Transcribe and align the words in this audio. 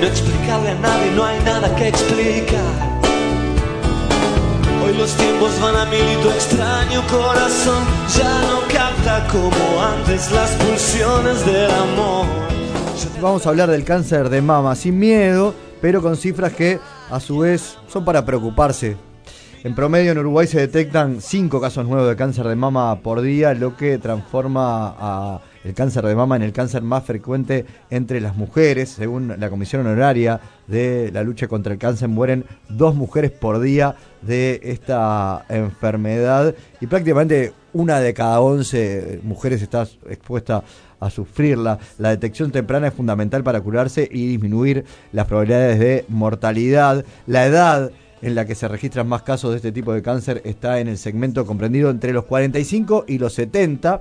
no 0.00 0.06
explicarle 0.06 0.70
a 0.70 0.74
nadie, 0.74 1.10
no 1.12 1.24
hay 1.24 1.38
nada 1.44 1.74
que 1.76 1.88
explicar. 1.88 2.96
Hoy 4.84 4.96
los 4.96 5.14
tiempos 5.16 5.60
van 5.60 5.76
a 5.76 5.84
mil 5.86 6.00
y 6.00 6.22
tu 6.22 6.30
extraño 6.30 7.02
corazón 7.08 7.84
ya 8.16 8.42
no 8.42 8.60
capta 8.72 9.26
como 9.28 9.82
antes 9.82 10.30
las 10.30 10.50
pulsiones 10.52 11.44
del 11.44 11.70
amor. 11.70 12.26
Vamos 13.20 13.46
a 13.46 13.50
hablar 13.50 13.70
del 13.70 13.84
cáncer 13.84 14.28
de 14.28 14.42
mama 14.42 14.74
sin 14.74 14.98
miedo, 14.98 15.54
pero 15.80 16.02
con 16.02 16.16
cifras 16.16 16.52
que 16.52 16.78
a 17.10 17.18
su 17.18 17.38
vez 17.38 17.78
son 17.88 18.04
para 18.04 18.24
preocuparse. 18.24 18.96
En 19.64 19.74
promedio 19.74 20.12
en 20.12 20.18
Uruguay 20.18 20.46
se 20.46 20.60
detectan 20.60 21.20
5 21.20 21.60
casos 21.60 21.86
nuevos 21.86 22.08
de 22.08 22.14
cáncer 22.14 22.46
de 22.46 22.54
mama 22.54 23.00
por 23.00 23.20
día, 23.20 23.54
lo 23.54 23.76
que 23.76 23.98
transforma 23.98 24.94
a 24.98 25.40
el 25.66 25.74
cáncer 25.74 26.06
de 26.06 26.14
mama 26.14 26.36
en 26.36 26.42
el 26.42 26.52
cáncer 26.52 26.82
más 26.82 27.04
frecuente 27.04 27.66
entre 27.90 28.20
las 28.20 28.36
mujeres. 28.36 28.90
Según 28.90 29.34
la 29.38 29.50
Comisión 29.50 29.84
Honoraria 29.84 30.40
de 30.68 31.10
la 31.12 31.24
lucha 31.24 31.48
contra 31.48 31.72
el 31.72 31.78
cáncer, 31.78 32.08
mueren 32.08 32.44
dos 32.68 32.94
mujeres 32.94 33.32
por 33.32 33.60
día 33.60 33.96
de 34.22 34.60
esta 34.62 35.44
enfermedad 35.48 36.54
y 36.80 36.86
prácticamente 36.86 37.52
una 37.72 37.98
de 37.98 38.14
cada 38.14 38.40
11 38.40 39.20
mujeres 39.24 39.60
está 39.60 39.82
expuesta 40.08 40.62
a 41.00 41.10
sufrirla. 41.10 41.78
La 41.98 42.10
detección 42.10 42.52
temprana 42.52 42.88
es 42.88 42.94
fundamental 42.94 43.42
para 43.42 43.60
curarse 43.60 44.08
y 44.10 44.28
disminuir 44.28 44.84
las 45.12 45.26
probabilidades 45.26 45.80
de 45.80 46.04
mortalidad. 46.08 47.04
La 47.26 47.44
edad 47.44 47.90
en 48.22 48.34
la 48.36 48.46
que 48.46 48.54
se 48.54 48.68
registran 48.68 49.08
más 49.08 49.22
casos 49.22 49.50
de 49.50 49.56
este 49.56 49.72
tipo 49.72 49.92
de 49.92 50.00
cáncer 50.00 50.42
está 50.44 50.78
en 50.78 50.86
el 50.86 50.96
segmento 50.96 51.44
comprendido 51.44 51.90
entre 51.90 52.12
los 52.12 52.24
45 52.24 53.04
y 53.08 53.18
los 53.18 53.34
70. 53.34 54.00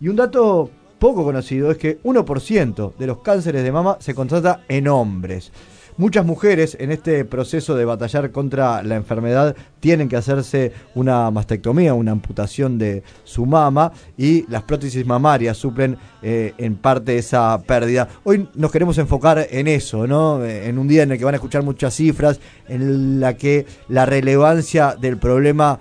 Y 0.00 0.08
un 0.08 0.16
dato 0.16 0.70
poco 0.98 1.24
conocido 1.24 1.70
es 1.70 1.78
que 1.78 2.00
1% 2.02 2.94
de 2.96 3.06
los 3.06 3.18
cánceres 3.18 3.62
de 3.62 3.72
mama 3.72 3.96
se 4.00 4.14
constata 4.14 4.62
en 4.68 4.88
hombres. 4.88 5.52
Muchas 5.98 6.24
mujeres 6.24 6.76
en 6.78 6.92
este 6.92 7.24
proceso 7.24 7.74
de 7.74 7.84
batallar 7.84 8.30
contra 8.30 8.84
la 8.84 8.94
enfermedad 8.94 9.56
tienen 9.80 10.08
que 10.08 10.14
hacerse 10.14 10.70
una 10.94 11.28
mastectomía, 11.32 11.92
una 11.92 12.12
amputación 12.12 12.78
de 12.78 13.02
su 13.24 13.46
mama 13.46 13.90
y 14.16 14.48
las 14.48 14.62
prótesis 14.62 15.04
mamarias 15.04 15.56
suplen 15.56 15.98
eh, 16.22 16.54
en 16.56 16.76
parte 16.76 17.18
esa 17.18 17.60
pérdida. 17.66 18.08
Hoy 18.22 18.48
nos 18.54 18.70
queremos 18.70 18.96
enfocar 18.98 19.48
en 19.50 19.66
eso, 19.66 20.06
¿no? 20.06 20.44
En 20.44 20.78
un 20.78 20.86
día 20.86 21.02
en 21.02 21.10
el 21.10 21.18
que 21.18 21.24
van 21.24 21.34
a 21.34 21.38
escuchar 21.38 21.64
muchas 21.64 21.94
cifras, 21.94 22.38
en 22.68 23.18
la 23.18 23.36
que 23.36 23.66
la 23.88 24.06
relevancia 24.06 24.94
del 24.94 25.16
problema 25.18 25.80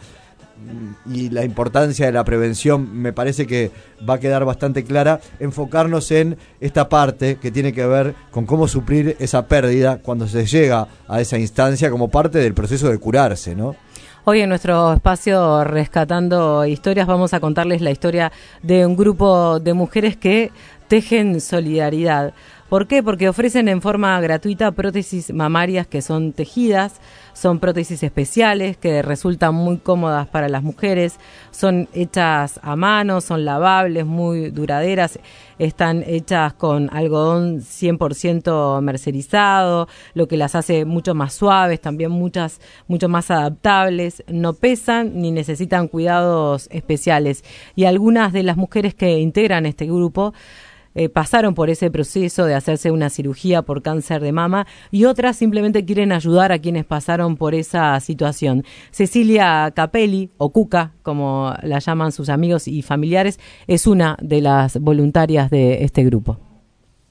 y 1.06 1.30
la 1.30 1.44
importancia 1.44 2.06
de 2.06 2.12
la 2.12 2.24
prevención 2.24 3.02
me 3.02 3.14
parece 3.14 3.48
que 3.48 3.72
va 4.08 4.16
a 4.16 4.20
quedar 4.20 4.46
bastante 4.46 4.84
clara, 4.84 5.20
enfocarnos 5.40 6.12
en 6.12 6.38
esta 6.60 6.90
parte 6.90 7.38
que 7.38 7.52
tiene 7.52 7.74
que 7.74 7.86
ver 7.86 8.16
con 8.32 8.46
cómo 8.46 8.68
suplir 8.68 9.16
esa 9.20 9.48
pérdida 9.48 10.00
cuando 10.00 10.28
se 10.28 10.46
llega 10.46 10.88
a 11.08 11.22
esa 11.22 11.38
instancia 11.38 11.90
como 11.90 12.10
parte 12.10 12.40
del 12.40 12.54
proceso 12.54 12.90
de 12.90 12.98
curarse, 12.98 13.56
¿no? 13.56 13.76
Hoy 14.26 14.42
en 14.42 14.50
nuestro 14.50 14.92
espacio 14.92 15.64
Rescatando 15.64 16.66
Historias 16.66 17.08
vamos 17.08 17.34
a 17.34 17.40
contarles 17.40 17.82
la 17.82 17.92
historia 17.92 18.34
de 18.62 18.86
un 18.86 18.98
grupo 18.98 19.62
de 19.62 19.74
mujeres 19.74 20.18
que 20.18 20.52
tejen 20.90 21.40
solidaridad. 21.40 22.34
¿Por 22.70 22.88
qué? 22.88 23.02
Porque 23.02 23.30
ofrecen 23.30 23.70
en 23.70 23.82
forma 23.82 24.20
gratuita 24.20 24.72
prótesis 24.72 25.34
mamarias 25.34 25.88
que 25.88 26.02
son 26.02 26.34
tejidas, 26.34 27.00
son 27.32 27.60
prótesis 27.60 28.04
especiales 28.04 28.76
que 28.76 29.02
resultan 29.02 29.56
muy 29.56 29.78
cómodas 29.78 30.28
para 30.28 30.50
las 30.50 30.64
mujeres, 30.64 31.18
son 31.52 31.88
hechas 31.94 32.60
a 32.64 32.76
mano, 32.76 33.22
son 33.22 33.46
lavables, 33.46 34.06
muy 34.06 34.50
duraderas, 34.50 35.18
están 35.60 36.04
hechas 36.06 36.54
con 36.54 36.90
algodón 36.92 37.62
100% 37.62 38.82
mercerizado, 38.82 39.88
lo 40.14 40.28
que 40.28 40.36
las 40.36 40.56
hace 40.56 40.84
mucho 40.84 41.16
más 41.16 41.34
suaves, 41.34 41.80
también 41.80 42.12
muchas 42.12 42.60
mucho 42.90 43.08
más 43.08 43.32
adaptables, 43.32 44.26
no 44.28 44.54
pesan 44.54 45.22
ni 45.22 45.32
necesitan 45.32 45.88
cuidados 45.88 46.68
especiales. 46.70 47.46
Y 47.76 47.86
algunas 47.86 48.34
de 48.34 48.44
las 48.44 48.58
mujeres 48.58 48.94
que 48.94 49.20
integran 49.20 49.66
este 49.66 49.86
grupo 49.86 50.34
eh, 50.98 51.10
pasaron 51.10 51.54
por 51.54 51.70
ese 51.70 51.92
proceso 51.92 52.46
de 52.46 52.56
hacerse 52.56 52.90
una 52.90 53.12
cirugía 53.12 53.62
por 53.62 53.84
cáncer 53.84 54.20
de 54.20 54.32
mama 54.32 54.66
y 54.90 55.06
otras 55.06 55.38
simplemente 55.38 55.86
quieren 55.86 56.12
ayudar 56.12 56.52
a 56.52 56.58
quienes 56.58 56.86
pasaron 56.86 57.38
por 57.38 57.54
esa 57.54 58.00
situación. 58.00 58.64
Cecilia 58.90 59.72
Capelli, 59.76 60.32
o 60.38 60.52
Cuca, 60.52 60.94
como 61.04 61.54
la 61.62 61.78
llaman 61.78 62.12
sus 62.12 62.30
amigos 62.30 62.68
y 62.68 62.82
familiares, 62.82 63.40
es 63.68 63.86
una 63.86 64.18
de 64.22 64.42
las 64.42 64.80
voluntarias 64.80 65.52
de 65.52 65.84
este 65.84 66.04
grupo. 66.04 66.47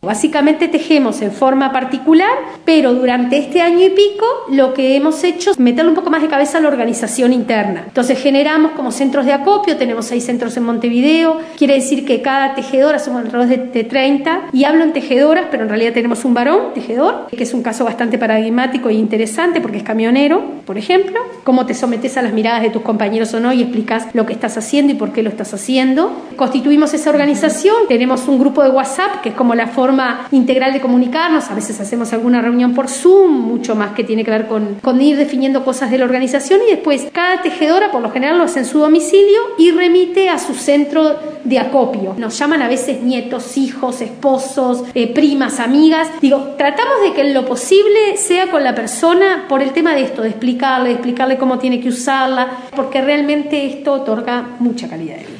Básicamente 0.07 0.69
tejemos 0.69 1.21
en 1.21 1.33
forma 1.33 1.73
particular, 1.73 2.31
pero 2.65 2.95
durante 2.95 3.39
este 3.39 3.61
año 3.61 3.85
y 3.85 3.91
pico 3.91 4.25
lo 4.53 4.73
que 4.73 4.95
hemos 4.95 5.25
hecho 5.25 5.51
es 5.51 5.59
meterle 5.59 5.91
un 5.91 5.97
poco 5.97 6.11
más 6.11 6.23
de 6.23 6.29
cabeza 6.29 6.59
a 6.59 6.61
la 6.61 6.69
organización 6.69 7.33
interna. 7.33 7.83
Entonces 7.89 8.17
generamos 8.21 8.73
como 8.73 8.93
centros 8.93 9.27
de 9.27 9.33
acopio, 9.33 9.77
tenemos 9.77 10.07
seis 10.07 10.25
centros 10.25 10.57
en 10.57 10.63
Montevideo, 10.63 11.41
quiere 11.59 11.75
decir 11.75 12.07
que 12.07 12.23
cada 12.23 12.55
tejedora 12.55 13.01
somos 13.01 13.25
alrededor 13.25 13.49
de, 13.49 13.57
de 13.57 13.83
30, 13.83 14.51
y 14.53 14.63
hablo 14.63 14.85
en 14.85 14.93
tejedoras, 14.93 15.47
pero 15.51 15.65
en 15.65 15.71
realidad 15.71 15.93
tenemos 15.93 16.25
un 16.25 16.35
varón 16.35 16.73
tejedor, 16.73 17.27
que 17.27 17.43
es 17.43 17.53
un 17.53 17.65
caso 17.65 17.85
bastante 17.85 18.17
paradigmático 18.17 18.89
e 18.89 18.95
interesante 18.95 19.61
porque 19.61 19.79
es 19.79 19.83
camionero, 19.83 20.41
por 20.67 20.79
ejemplo, 20.79 21.19
cómo 21.43 21.67
te 21.67 21.75
sometes 21.75 22.17
a 22.17 22.23
las 22.23 22.33
miradas 22.33 22.63
de 22.63 22.71
tus 22.71 22.83
compañeros 22.83 23.35
o 23.35 23.41
no 23.41 23.53
y 23.53 23.63
explicas 23.63 24.07
lo 24.15 24.25
que 24.25 24.35
estás 24.35 24.57
haciendo 24.57 24.93
y 24.93 24.97
por 24.97 25.13
qué 25.13 25.25
lo 25.25 25.31
estás 25.31 25.53
haciendo. 25.53 26.13
Constituimos 26.37 26.95
esa 26.95 27.11
organización, 27.11 27.75
tenemos 27.89 28.29
un 28.29 28.39
grupo 28.39 28.63
de 28.63 28.71
WhatsApp 28.71 29.23
que 29.23 29.31
es 29.31 29.35
como 29.35 29.55
la 29.57 29.67
forma 29.67 29.96
integral 30.31 30.73
de 30.73 30.81
comunicarnos, 30.81 31.51
a 31.51 31.55
veces 31.55 31.81
hacemos 31.81 32.13
alguna 32.13 32.41
reunión 32.41 32.75
por 32.75 32.89
Zoom, 32.89 33.33
mucho 33.33 33.75
más 33.75 33.93
que 33.93 34.05
tiene 34.05 34.25
que 34.25 34.31
ver 34.31 34.47
con, 34.47 34.77
con 34.83 35.01
ir 35.01 35.17
definiendo 35.17 35.65
cosas 35.65 35.91
de 35.91 35.99
la 35.99 36.05
organización 36.05 36.61
y 36.67 36.71
después 36.71 37.09
cada 37.13 37.43
tejedora 37.43 37.91
por 37.91 38.03
lo 38.03 38.11
general 38.11 38.39
lo 38.39 38.45
hace 38.45 38.61
en 38.61 38.65
su 38.65 38.79
domicilio 38.79 39.41
y 39.59 39.71
remite 39.71 40.29
a 40.29 40.39
su 40.39 40.55
centro 40.55 41.17
de 41.45 41.59
acopio. 41.59 42.15
Nos 42.19 42.39
llaman 42.39 42.63
a 42.63 42.69
veces 42.69 43.03
nietos, 43.03 43.57
hijos, 43.57 44.01
esposos, 44.01 44.85
eh, 44.95 45.13
primas, 45.13 45.61
amigas. 45.61 46.09
Digo, 46.21 46.55
tratamos 46.59 47.03
de 47.03 47.13
que 47.13 47.33
lo 47.33 47.45
posible 47.47 48.17
sea 48.17 48.51
con 48.51 48.65
la 48.65 48.75
persona 48.75 49.47
por 49.49 49.63
el 49.63 49.71
tema 49.71 49.95
de 49.95 50.03
esto, 50.03 50.23
de 50.23 50.31
explicarle, 50.31 50.89
de 50.89 50.95
explicarle 50.95 51.39
cómo 51.39 51.59
tiene 51.59 51.81
que 51.81 51.89
usarla, 51.89 52.49
porque 52.75 53.01
realmente 53.01 53.67
esto 53.67 53.93
otorga 53.93 54.57
mucha 54.59 54.89
calidad 54.89 55.17
de 55.17 55.25
vida. 55.25 55.36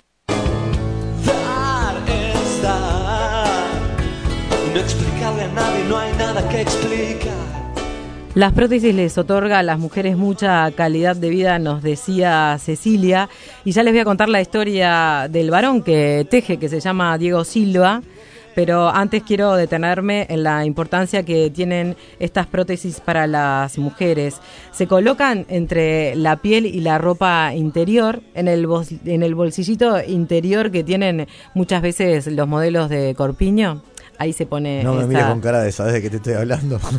Las 8.35 8.53
prótesis 8.53 8.95
les 8.95 9.17
otorga 9.17 9.61
a 9.61 9.63
las 9.63 9.79
mujeres 9.79 10.19
mucha 10.19 10.71
calidad 10.73 11.17
de 11.17 11.31
vida, 11.31 11.59
nos 11.59 11.83
decía 11.83 12.59
Cecilia. 12.61 13.31
Y 13.65 13.73
ya 13.73 13.83
les 13.83 13.95
voy 13.95 14.01
a 14.01 14.05
contar 14.05 14.29
la 14.29 14.43
historia 14.43 15.29
del 15.31 15.51
varón 15.51 15.83
que 15.83 16.27
teje, 16.29 16.59
que 16.59 16.69
se 16.69 16.81
llama 16.81 17.17
Diego 17.17 17.43
Silva. 17.45 18.03
Pero 18.55 18.91
antes 18.91 19.23
quiero 19.23 19.55
detenerme 19.55 20.27
en 20.29 20.43
la 20.43 20.67
importancia 20.67 21.23
que 21.23 21.49
tienen 21.49 21.97
estas 22.19 22.47
prótesis 22.47 23.01
para 23.01 23.27
las 23.27 23.79
mujeres. 23.79 24.39
Se 24.73 24.87
colocan 24.87 25.47
entre 25.49 26.15
la 26.17 26.37
piel 26.37 26.67
y 26.67 26.81
la 26.81 26.99
ropa 26.99 27.55
interior, 27.55 28.21
en 28.35 28.49
el, 28.49 28.69
en 29.07 29.23
el 29.23 29.35
bolsillito 29.35 30.05
interior 30.07 30.71
que 30.71 30.85
tienen 30.85 31.29
muchas 31.55 31.81
veces 31.81 32.27
los 32.27 32.47
modelos 32.47 32.91
de 32.91 33.15
corpiño 33.15 33.83
ahí 34.19 34.33
se 34.33 34.47
pone. 34.47 34.83
No 34.83 34.95
me 34.95 35.07
mires 35.07 35.25
con 35.27 35.41
cara 35.41 35.63
de 35.63 35.73
sabes 35.73 35.95
de 35.95 36.03
qué 36.03 36.11
te 36.11 36.17
estoy 36.17 36.35
hablando. 36.35 36.81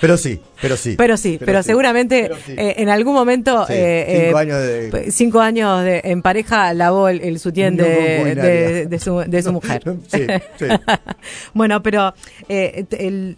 Pero 0.00 0.16
sí, 0.16 0.40
pero 0.62 0.76
sí. 0.76 0.94
Pero 0.96 1.16
sí, 1.16 1.38
pero, 1.44 1.62
seguramente 1.62 2.30
eh, 2.48 2.74
en 2.78 2.88
algún 2.88 3.14
momento. 3.14 3.66
Eh, 3.68 4.26
cinco, 4.26 4.38
eh, 4.38 4.40
años 4.40 4.62
de, 4.62 5.10
cinco 5.10 5.40
años 5.40 5.82
de, 5.82 6.00
en 6.04 6.22
pareja 6.22 6.72
lavó 6.72 7.08
el, 7.08 7.20
el 7.20 7.38
sutién 7.40 7.76
de, 7.76 8.86
de, 8.88 8.98
su, 8.98 9.18
de 9.26 9.42
su 9.42 9.52
mujer. 9.52 9.82
sí, 10.06 10.26
sí. 10.56 10.66
bueno, 11.54 11.82
pero 11.82 12.14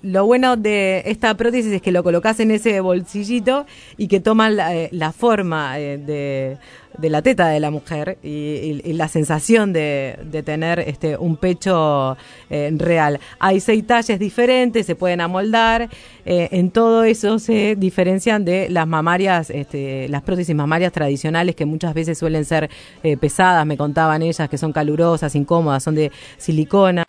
lo 0.03 0.27
bueno 0.27 0.57
de 0.57 1.03
esta 1.07 1.35
prótesis 1.35 1.73
es 1.73 1.83
que 1.83 1.93
lo 1.93 2.03
colocas 2.03 2.41
en 2.41 2.51
ese 2.51 2.81
bolsillito 2.81 3.67
y 3.97 4.09
que 4.09 4.21
toma 4.21 4.51
la, 4.51 4.89
la 4.91 5.13
forma 5.13 5.77
de 5.79 6.59
de 7.01 7.11
la 7.11 7.23
teta 7.23 7.49
de 7.49 7.61
la 7.61 7.71
mujer 7.71 8.19
y, 8.23 8.93
la 8.93 9.09
sensación 9.09 9.73
de, 9.73 10.43
tener 10.45 10.81
este 10.81 11.17
un 11.17 11.37
pecho 11.37 12.17
eh, 12.49 12.71
real. 12.77 13.21
Hay 13.39 13.61
seis 13.61 13.87
talles 13.87 14.19
diferentes, 14.19 14.87
se 14.87 14.95
pueden 14.95 15.21
amoldar, 15.21 15.89
eh, 16.25 16.49
en 16.53 16.71
todo 16.71 17.05
eso 17.05 17.39
se 17.39 17.77
diferencian 17.77 18.45
de 18.45 18.69
las 18.69 18.87
mamarias, 18.87 19.51
este, 19.51 20.09
las 20.09 20.23
prótesis 20.23 20.55
mamarias 20.55 20.93
tradicionales 20.93 21.55
que 21.57 21.65
muchas 21.67 21.95
veces 21.95 22.19
suelen 22.19 22.45
ser 22.45 22.71
eh, 23.03 23.17
pesadas, 23.17 23.65
me 23.67 23.77
contaban 23.77 24.23
ellas, 24.23 24.49
que 24.49 24.59
son 24.59 24.73
calurosas, 24.73 25.35
incómodas, 25.35 25.83
son 25.83 25.95
de 25.95 26.11
silicona 26.37 27.05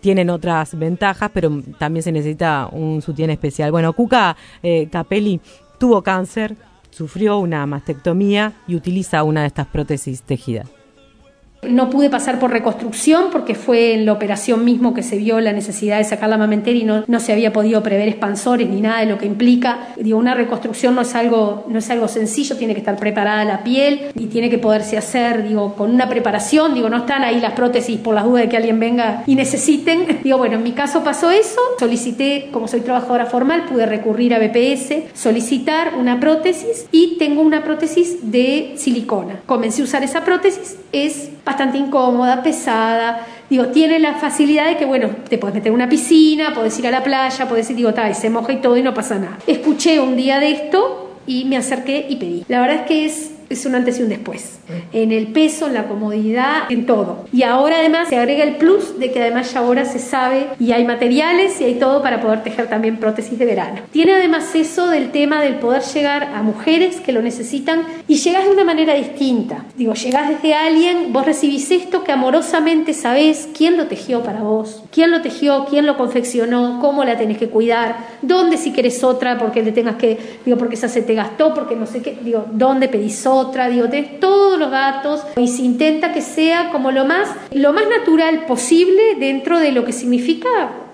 tienen 0.00 0.30
otras 0.30 0.78
ventajas, 0.78 1.30
pero 1.34 1.62
también 1.78 2.02
se 2.02 2.10
necesita 2.10 2.70
un 2.72 3.02
sutién 3.02 3.28
especial. 3.28 3.70
Bueno, 3.70 3.92
Cuca 3.92 4.34
Capelli 4.90 5.42
tuvo 5.78 6.02
cáncer, 6.02 6.56
sufrió 6.90 7.38
una 7.38 7.64
mastectomía 7.66 8.52
y 8.66 8.74
utiliza 8.74 9.22
una 9.22 9.42
de 9.42 9.46
estas 9.48 9.66
prótesis 9.66 10.22
tejidas. 10.22 10.68
No 11.62 11.90
pude 11.90 12.08
pasar 12.08 12.38
por 12.38 12.50
reconstrucción 12.50 13.26
porque 13.30 13.54
fue 13.54 13.92
en 13.94 14.06
la 14.06 14.12
operación 14.12 14.64
mismo 14.64 14.94
que 14.94 15.02
se 15.02 15.18
vio 15.18 15.40
la 15.40 15.52
necesidad 15.52 15.98
de 15.98 16.04
sacar 16.04 16.30
la 16.30 16.38
mamentera 16.38 16.78
y 16.78 16.84
no, 16.84 17.04
no 17.06 17.20
se 17.20 17.32
había 17.32 17.52
podido 17.52 17.82
prever 17.82 18.08
expansores 18.08 18.68
ni 18.68 18.80
nada 18.80 19.00
de 19.00 19.06
lo 19.06 19.18
que 19.18 19.26
implica. 19.26 19.88
Digo, 19.96 20.18
una 20.18 20.34
reconstrucción 20.34 20.94
no 20.94 21.02
es 21.02 21.14
algo, 21.14 21.66
no 21.68 21.78
es 21.78 21.90
algo 21.90 22.08
sencillo, 22.08 22.56
tiene 22.56 22.72
que 22.72 22.80
estar 22.80 22.96
preparada 22.96 23.44
la 23.44 23.62
piel 23.62 24.06
y 24.14 24.26
tiene 24.26 24.48
que 24.48 24.58
poderse 24.58 24.96
hacer, 24.96 25.46
digo, 25.46 25.74
con 25.74 25.90
una 25.90 26.08
preparación. 26.08 26.72
Digo, 26.74 26.88
no 26.88 26.98
están 26.98 27.24
ahí 27.24 27.40
las 27.40 27.52
prótesis 27.52 27.98
por 27.98 28.14
las 28.14 28.24
dudas 28.24 28.44
de 28.44 28.48
que 28.48 28.56
alguien 28.56 28.80
venga 28.80 29.22
y 29.26 29.34
necesiten. 29.34 30.20
Digo, 30.24 30.38
bueno, 30.38 30.56
en 30.56 30.62
mi 30.62 30.72
caso 30.72 31.04
pasó 31.04 31.30
eso. 31.30 31.60
Solicité, 31.78 32.48
como 32.52 32.68
soy 32.68 32.80
trabajadora 32.80 33.26
formal, 33.26 33.66
pude 33.66 33.86
recurrir 33.86 34.34
a 34.34 34.38
BPS, 34.38 35.14
solicitar 35.14 35.94
una 35.98 36.20
prótesis 36.20 36.86
y 36.90 37.16
tengo 37.18 37.42
una 37.42 37.62
prótesis 37.64 38.30
de 38.30 38.74
silicona. 38.76 39.40
Comencé 39.46 39.82
a 39.82 39.84
usar 39.84 40.02
esa 40.02 40.24
prótesis, 40.24 40.76
es 40.92 41.30
bastante 41.50 41.78
incómoda, 41.78 42.42
pesada. 42.42 43.26
Digo, 43.48 43.66
tiene 43.66 43.98
la 43.98 44.14
facilidad 44.14 44.66
de 44.66 44.76
que, 44.76 44.84
bueno, 44.84 45.10
te 45.28 45.38
puedes 45.38 45.54
meter 45.54 45.68
en 45.68 45.74
una 45.74 45.88
piscina, 45.88 46.52
puedes 46.54 46.78
ir 46.78 46.86
a 46.86 46.90
la 46.90 47.02
playa, 47.02 47.48
puedes 47.48 47.68
ir, 47.70 47.76
digo, 47.76 47.92
tal, 47.92 48.14
se 48.14 48.30
moja 48.30 48.52
y 48.52 48.56
todo 48.56 48.76
y 48.76 48.82
no 48.82 48.94
pasa 48.94 49.18
nada. 49.18 49.38
Escuché 49.46 50.00
un 50.00 50.16
día 50.16 50.38
de 50.38 50.52
esto 50.52 51.16
y 51.26 51.44
me 51.44 51.56
acerqué 51.56 52.06
y 52.08 52.16
pedí. 52.16 52.44
La 52.48 52.60
verdad 52.60 52.76
es 52.76 52.82
que 52.82 53.04
es 53.04 53.32
es 53.50 53.66
un 53.66 53.74
antes 53.74 53.98
y 53.98 54.02
un 54.04 54.08
después. 54.08 54.60
En 54.92 55.10
el 55.10 55.26
peso, 55.26 55.66
en 55.66 55.74
la 55.74 55.88
comodidad, 55.88 56.70
en 56.70 56.86
todo. 56.86 57.24
Y 57.32 57.42
ahora 57.42 57.78
además 57.80 58.08
se 58.08 58.16
agrega 58.16 58.44
el 58.44 58.56
plus 58.56 59.00
de 59.00 59.10
que 59.10 59.20
además 59.20 59.52
ya 59.52 59.58
ahora 59.58 59.84
se 59.84 59.98
sabe 59.98 60.46
y 60.60 60.70
hay 60.70 60.84
materiales 60.84 61.60
y 61.60 61.64
hay 61.64 61.74
todo 61.74 62.00
para 62.00 62.20
poder 62.20 62.44
tejer 62.44 62.68
también 62.68 62.98
prótesis 62.98 63.36
de 63.36 63.44
verano. 63.44 63.80
Tiene 63.90 64.14
además 64.14 64.54
eso 64.54 64.86
del 64.86 65.10
tema 65.10 65.42
del 65.42 65.56
poder 65.56 65.82
llegar 65.82 66.30
a 66.32 66.42
mujeres 66.42 67.00
que 67.00 67.10
lo 67.10 67.22
necesitan 67.22 67.82
y 68.06 68.18
llegas 68.18 68.44
de 68.44 68.52
una 68.52 68.62
manera 68.62 68.94
distinta. 68.94 69.64
Digo, 69.76 69.94
llegas 69.94 70.28
desde 70.28 70.54
alguien, 70.54 71.12
vos 71.12 71.26
recibís 71.26 71.72
esto 71.72 72.04
que 72.04 72.12
amorosamente 72.12 72.94
sabés 72.94 73.48
quién 73.56 73.76
lo 73.76 73.88
tejió 73.88 74.22
para 74.22 74.42
vos, 74.42 74.84
quién 74.92 75.10
lo 75.10 75.22
tejió, 75.22 75.66
quién 75.68 75.86
lo 75.86 75.96
confeccionó, 75.96 76.78
cómo 76.80 77.02
la 77.02 77.18
tenés 77.18 77.38
que 77.38 77.48
cuidar, 77.48 77.96
dónde 78.22 78.56
si 78.56 78.72
querés 78.72 79.02
otra 79.02 79.38
porque 79.38 79.64
le 79.64 79.72
tengas 79.72 79.96
que, 79.96 80.38
digo, 80.44 80.56
porque 80.56 80.76
esa 80.76 80.88
se 80.88 81.02
te 81.02 81.14
gastó, 81.14 81.52
porque 81.52 81.74
no 81.74 81.86
sé 81.86 82.00
qué, 82.00 82.16
digo, 82.22 82.46
dónde 82.52 82.86
pedís 82.86 83.26
otra 83.26 83.39
otra, 83.40 83.68
digo, 83.68 83.86
todos 84.20 84.58
los 84.58 84.70
datos 84.70 85.22
y 85.36 85.48
se 85.48 85.62
intenta 85.62 86.12
que 86.12 86.22
sea 86.22 86.70
como 86.70 86.90
lo 86.90 87.04
más, 87.04 87.28
lo 87.52 87.72
más 87.72 87.84
natural 87.88 88.46
posible 88.46 89.16
dentro 89.18 89.58
de 89.58 89.72
lo 89.72 89.84
que 89.84 89.92
significa 89.92 90.48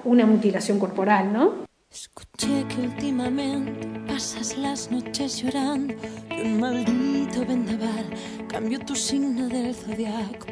una 0.04 0.26
mutilación 0.26 0.78
corporal, 0.78 1.32
¿no? 1.32 1.66
Escuché 1.90 2.66
que 2.68 2.82
últimamente 2.82 4.00
pasas 4.06 4.58
las 4.58 4.90
noches 4.90 5.42
llorando 5.42 5.94
y 6.30 6.42
un 6.42 6.60
maldito 6.60 7.46
vendaval 7.46 8.06
cambió 8.48 8.78
tu 8.80 8.94
signo 8.94 9.48
del 9.48 9.74
zodiaco. 9.74 10.46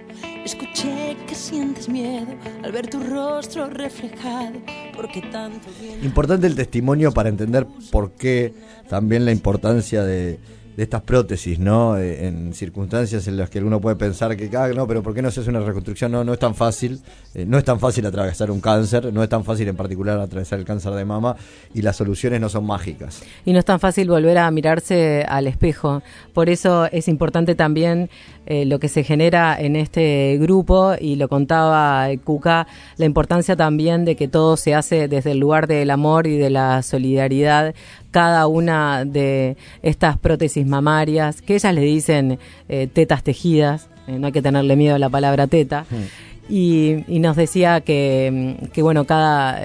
Escuché 0.44 1.17
que 1.26 1.35
sientes 1.35 1.88
miedo 1.88 2.35
al 2.62 2.73
ver 2.73 2.88
tu 2.88 3.00
rostro 3.00 3.69
reflejado. 3.69 4.61
Porque 4.96 5.23
tanto 5.23 5.69
Importante 6.02 6.46
el 6.46 6.55
testimonio 6.55 7.12
para 7.12 7.29
entender 7.29 7.67
por 7.91 8.12
qué 8.12 8.55
también 8.88 9.25
la 9.25 9.32
importancia 9.32 10.02
de 10.05 10.38
de 10.76 10.82
estas 10.82 11.03
prótesis, 11.03 11.59
¿no? 11.59 11.97
Eh, 11.97 12.26
en 12.26 12.53
circunstancias 12.55 13.26
en 13.29 13.37
las 13.37 13.50
que 13.50 13.61
uno 13.61 13.81
puede 13.81 13.97
pensar 13.97 14.37
que, 14.37 14.50
ah, 14.56 14.69
no, 14.75 14.87
pero 14.87 15.03
¿por 15.03 15.15
qué 15.15 15.23
no 15.23 15.31
se 15.31 15.41
hace 15.41 15.50
una 15.50 15.61
reconstrucción? 15.61 16.11
No, 16.12 16.25
no 16.25 16.32
es 16.32 16.38
tan 16.38 16.55
fácil. 16.55 17.00
Eh, 17.35 17.44
no 17.47 17.59
es 17.59 17.65
tan 17.65 17.81
fácil 17.81 18.06
atravesar 18.06 18.50
un 18.50 18.61
cáncer, 18.61 19.12
no 19.12 19.23
es 19.23 19.29
tan 19.29 19.44
fácil 19.44 19.69
en 19.69 19.76
particular 19.76 20.19
atravesar 20.21 20.59
el 20.59 20.65
cáncer 20.65 20.93
de 20.93 21.05
mama 21.05 21.37
y 21.73 21.82
las 21.82 21.97
soluciones 21.97 22.41
no 22.41 22.49
son 22.49 22.67
mágicas. 22.67 23.23
Y 23.44 23.53
no 23.53 23.59
es 23.59 23.65
tan 23.65 23.81
fácil 23.81 24.09
volver 24.09 24.38
a 24.38 24.50
mirarse 24.50 25.25
al 25.29 25.47
espejo. 25.47 26.03
Por 26.32 26.49
eso 26.49 26.87
es 26.91 27.09
importante 27.09 27.55
también 27.55 28.11
eh, 28.46 28.67
lo 28.67 28.79
que 28.79 28.88
se 28.88 29.05
genera 29.05 29.56
en 29.58 29.75
este 29.75 30.37
grupo 30.38 30.94
y 31.00 31.17
lo 31.17 31.29
contaba 31.29 32.08
Cuca, 32.25 32.67
la 32.99 33.06
importancia 33.06 33.56
también 33.56 34.05
de 34.05 34.17
que 34.17 34.29
todo 34.29 34.58
se 34.58 34.75
hace 34.75 35.08
desde 35.08 35.32
el 35.32 35.38
lugar 35.38 35.67
del 35.67 35.91
amor 35.91 36.26
y 36.26 36.37
de 36.37 36.50
la 36.50 36.82
solidaridad 36.82 37.75
cada 38.11 38.46
una 38.46 39.05
de 39.05 39.56
estas 39.82 40.19
prótesis 40.19 40.67
mamarias, 40.67 41.41
que 41.41 41.55
ellas 41.55 41.75
le 41.75 41.81
dicen 41.81 42.38
eh, 42.69 42.87
tetas 42.93 43.23
tejidas, 43.23 43.88
eh, 44.06 44.19
no 44.19 44.26
hay 44.26 44.32
que 44.32 44.43
tenerle 44.43 44.76
miedo 44.76 44.94
a 44.94 44.99
la 44.99 45.08
palabra 45.08 45.46
teta, 45.46 45.87
mm. 45.91 46.52
y, 46.52 47.19
nos 47.19 47.37
decía 47.37 47.81
que, 47.81 48.69
que 48.73 48.82
bueno, 48.82 49.05
cada 49.06 49.61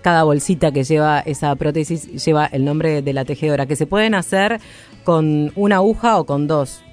cada 0.00 0.22
bolsita 0.22 0.70
que 0.70 0.84
lleva 0.84 1.20
esa 1.20 1.54
prótesis 1.56 2.22
lleva 2.24 2.44
el 2.44 2.66
nombre 2.66 3.00
de 3.00 3.12
la 3.14 3.24
tejedora, 3.24 3.64
que 3.64 3.74
se 3.74 3.86
pueden 3.86 4.14
hacer 4.14 4.60
con 5.02 5.50
una 5.56 5.76
aguja 5.76 6.18
o 6.18 6.26
con 6.26 6.46
dos 6.46 6.84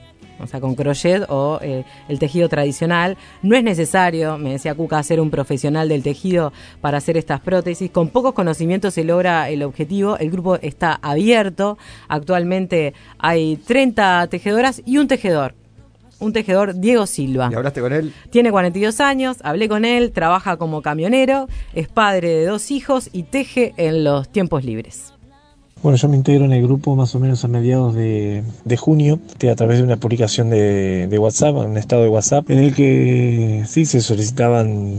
o 0.42 0.48
sea, 0.48 0.60
con 0.60 0.76
crochet 0.76 1.26
o 1.30 1.60
eh, 1.62 1.84
el 2.08 2.20
tejido 2.20 2.50
tradicional. 2.50 3.18
No 3.42 3.56
es 3.56 3.64
necesario, 3.64 4.38
me 4.38 4.52
decía 4.52 4.76
Cuca, 4.76 5.02
ser 5.04 5.20
un 5.20 5.30
profesional 5.30 5.90
del 5.90 6.04
tejido 6.04 6.54
para 6.82 6.98
hacer 6.98 7.18
estas 7.18 7.40
prótesis. 7.40 7.92
Con 7.92 8.10
pocos 8.10 8.34
conocimientos 8.34 8.94
se 8.94 9.04
logra 9.04 9.50
el 9.50 9.64
objetivo. 9.64 10.18
El 10.18 10.32
grupo 10.32 10.56
está 10.56 11.00
abierto. 11.02 11.78
Actualmente 12.08 12.94
hay 13.18 13.58
30 13.58 14.28
tejedoras 14.28 14.82
y 14.86 14.98
un 14.98 15.08
tejedor 15.08 15.56
un 16.22 16.34
tejedor, 16.34 16.76
Diego 16.76 17.08
Silva. 17.08 17.50
¿Y 17.52 17.56
hablaste 17.56 17.82
con 17.82 17.92
él? 17.92 18.14
Tiene 18.30 18.52
42 18.52 19.00
años, 19.02 19.38
hablé 19.44 19.68
con 19.68 19.86
él, 19.86 20.12
trabaja 20.12 20.56
como 20.58 20.82
camionero, 20.84 21.48
es 21.74 21.88
padre 21.88 22.30
de 22.30 22.46
dos 22.46 22.70
hijos 22.70 23.10
y 23.12 23.24
teje 23.24 23.74
en 23.78 24.04
los 24.04 24.32
tiempos 24.32 24.64
libres. 24.64 25.14
Bueno, 25.84 25.98
yo 25.98 26.08
me 26.08 26.16
integro 26.16 26.46
en 26.46 26.52
el 26.52 26.62
grupo 26.62 26.96
más 26.96 27.16
o 27.16 27.20
menos 27.20 27.44
a 27.44 27.48
mediados 27.48 27.96
de, 27.96 28.44
junio, 28.78 29.20
a 29.52 29.56
través 29.56 29.80
de 29.80 29.84
una 29.84 29.98
publicación 29.98 30.52
de, 30.52 31.08
de, 31.08 31.18
WhatsApp, 31.18 31.56
un 31.56 31.76
estado 31.76 32.04
de 32.04 32.10
WhatsApp, 32.10 32.52
en 32.52 32.60
el 32.60 32.76
que 32.76 33.64
sí 33.68 33.86
se 33.86 34.02
solicitaban 34.02 34.96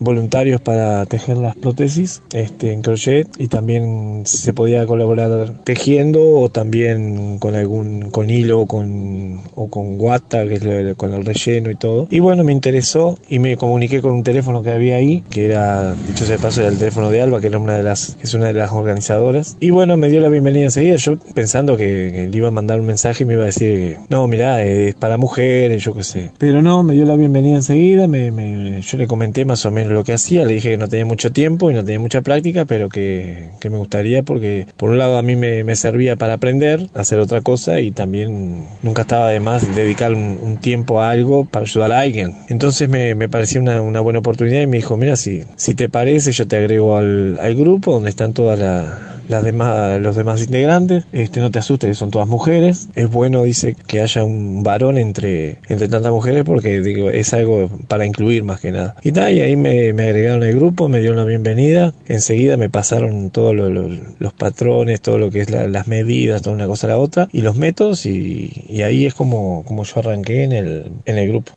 voluntarios 0.00 0.60
para 0.60 1.04
tejer 1.06 1.36
las 1.36 1.54
prótesis 1.56 2.22
este, 2.32 2.72
en 2.72 2.82
crochet 2.82 3.28
y 3.38 3.48
también 3.48 4.22
se 4.24 4.52
podía 4.52 4.86
colaborar 4.86 5.52
tejiendo 5.64 6.40
o 6.40 6.48
también 6.48 7.38
con 7.38 7.54
algún 7.54 8.10
con 8.10 8.30
hilo 8.30 8.60
o 8.60 8.66
con, 8.66 9.40
o 9.54 9.68
con 9.68 9.98
guata, 9.98 10.46
que 10.48 10.54
es 10.54 10.96
con 10.96 11.14
el 11.14 11.24
relleno 11.24 11.70
y 11.70 11.74
todo. 11.74 12.08
Y 12.10 12.20
bueno, 12.20 12.42
me 12.42 12.52
interesó 12.52 13.18
y 13.28 13.38
me 13.38 13.56
comuniqué 13.56 14.00
con 14.00 14.12
un 14.12 14.22
teléfono 14.22 14.62
que 14.62 14.70
había 14.70 14.96
ahí, 14.96 15.22
que 15.30 15.46
era, 15.46 15.94
dicho 15.94 16.24
sea 16.24 16.36
de 16.36 16.42
paso, 16.42 16.60
era 16.60 16.70
el 16.70 16.78
teléfono 16.78 17.10
de 17.10 17.20
Alba, 17.20 17.40
que 17.40 17.48
era 17.48 17.58
una 17.58 17.76
de 17.76 17.82
las, 17.82 18.16
es 18.22 18.34
una 18.34 18.46
de 18.46 18.54
las 18.54 18.72
organizadoras. 18.72 19.56
Y 19.60 19.70
bueno, 19.70 19.96
me 19.96 20.08
dio 20.08 20.20
la 20.20 20.28
bienvenida 20.28 20.64
enseguida, 20.64 20.96
yo 20.96 21.18
pensando 21.34 21.76
que, 21.76 22.28
le 22.30 22.36
iba 22.36 22.48
a 22.48 22.52
mandar 22.52 22.80
un 22.80 22.86
mensaje 22.86 23.24
y 23.24 23.26
me 23.26 23.34
iba 23.34 23.42
a 23.42 23.46
decir, 23.46 23.98
no, 24.08 24.26
mira 24.26 24.62
es 24.62 24.94
para 24.94 25.16
mujeres, 25.16 25.82
yo 25.82 25.94
qué 25.94 26.04
sé. 26.04 26.30
Pero 26.38 26.62
no, 26.62 26.82
me 26.82 26.94
dio 26.94 27.04
la 27.04 27.16
bienvenida 27.16 27.56
enseguida, 27.56 28.06
me, 28.06 28.80
yo 28.80 28.98
le 28.98 29.06
comenté 29.06 29.44
más 29.44 29.64
o 29.66 29.70
menos 29.70 29.89
lo 29.90 30.04
que 30.04 30.12
hacía, 30.12 30.44
le 30.44 30.54
dije 30.54 30.70
que 30.70 30.76
no 30.76 30.88
tenía 30.88 31.04
mucho 31.04 31.32
tiempo 31.32 31.70
y 31.70 31.74
no 31.74 31.84
tenía 31.84 32.00
mucha 32.00 32.22
práctica, 32.22 32.64
pero 32.64 32.88
que, 32.88 33.50
me 33.62 33.76
gustaría 33.76 34.22
porque 34.22 34.66
por 34.76 34.90
un 34.90 34.98
lado 34.98 35.18
a 35.18 35.22
mí 35.22 35.36
me, 35.36 35.76
servía 35.76 36.16
para 36.16 36.34
aprender, 36.34 36.88
hacer 36.94 37.18
otra 37.20 37.40
cosa 37.40 37.80
y 37.80 37.90
también 37.90 38.66
nunca 38.82 39.02
estaba 39.02 39.30
de 39.30 39.40
más 39.40 39.74
dedicar 39.74 40.12
un, 40.12 40.58
tiempo 40.60 41.00
a 41.00 41.10
algo 41.10 41.44
para 41.44 41.64
ayudar 41.64 41.92
a 41.92 42.00
alguien. 42.00 42.34
Entonces 42.48 42.88
me, 42.88 43.14
me 43.14 43.28
pareció 43.28 43.60
una, 43.60 43.80
una, 43.80 44.00
buena 44.00 44.18
oportunidad 44.18 44.60
y 44.60 44.66
me 44.66 44.78
dijo, 44.78 44.96
mira, 44.96 45.16
si, 45.16 45.44
si 45.56 45.74
te 45.74 45.88
parece, 45.88 46.32
yo 46.32 46.46
te 46.46 46.56
agrego 46.56 46.96
al, 46.96 47.38
al 47.40 47.54
grupo 47.54 47.92
donde 47.92 48.10
están 48.10 48.32
todas 48.32 48.58
las 48.58 49.10
las 49.30 49.44
demás, 49.44 50.00
los 50.00 50.16
demás 50.16 50.42
integrantes. 50.42 51.04
Este, 51.12 51.40
no 51.40 51.50
te 51.50 51.60
asustes, 51.60 51.96
son 51.96 52.10
todas 52.10 52.28
mujeres. 52.28 52.88
Es 52.94 53.10
bueno, 53.10 53.44
dice, 53.44 53.76
que 53.86 54.02
haya 54.02 54.24
un 54.24 54.62
varón 54.62 54.98
entre, 54.98 55.58
entre 55.68 55.88
tantas 55.88 56.12
mujeres 56.12 56.44
porque 56.44 56.80
digo, 56.80 57.10
es 57.10 57.32
algo 57.32 57.70
para 57.88 58.04
incluir 58.04 58.44
más 58.44 58.60
que 58.60 58.72
nada. 58.72 58.96
Y, 59.02 59.16
y 59.16 59.40
ahí 59.40 59.56
me, 59.56 59.79
me 59.92 60.04
agregaron 60.04 60.42
al 60.42 60.54
grupo, 60.54 60.88
me 60.88 61.00
dieron 61.00 61.16
la 61.16 61.24
bienvenida. 61.24 61.94
Enseguida 62.06 62.56
me 62.56 62.70
pasaron 62.70 63.30
todos 63.30 63.54
los 63.54 64.32
patrones, 64.34 65.00
todo 65.00 65.18
lo 65.18 65.30
que 65.30 65.40
es 65.40 65.50
las 65.50 65.86
medidas, 65.86 66.42
toda 66.42 66.56
una 66.56 66.66
cosa 66.66 66.86
a 66.86 66.90
la 66.90 66.98
otra, 66.98 67.28
y 67.32 67.42
los 67.42 67.56
métodos, 67.56 68.06
y, 68.06 68.82
ahí 68.82 69.06
es 69.06 69.14
como, 69.14 69.64
como 69.64 69.84
yo 69.84 70.00
arranqué 70.00 70.44
en 70.44 70.52
el, 70.52 70.92
en 71.04 71.18
el 71.18 71.28
grupo. 71.28 71.52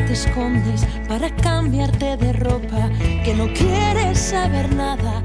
Te 0.00 0.12
escondes 0.12 0.84
para 1.08 1.34
cambiarte 1.36 2.16
de 2.16 2.32
ropa, 2.32 2.90
que 3.24 3.32
no 3.32 3.46
quieres 3.52 4.18
saber 4.18 4.74
nada. 4.74 5.22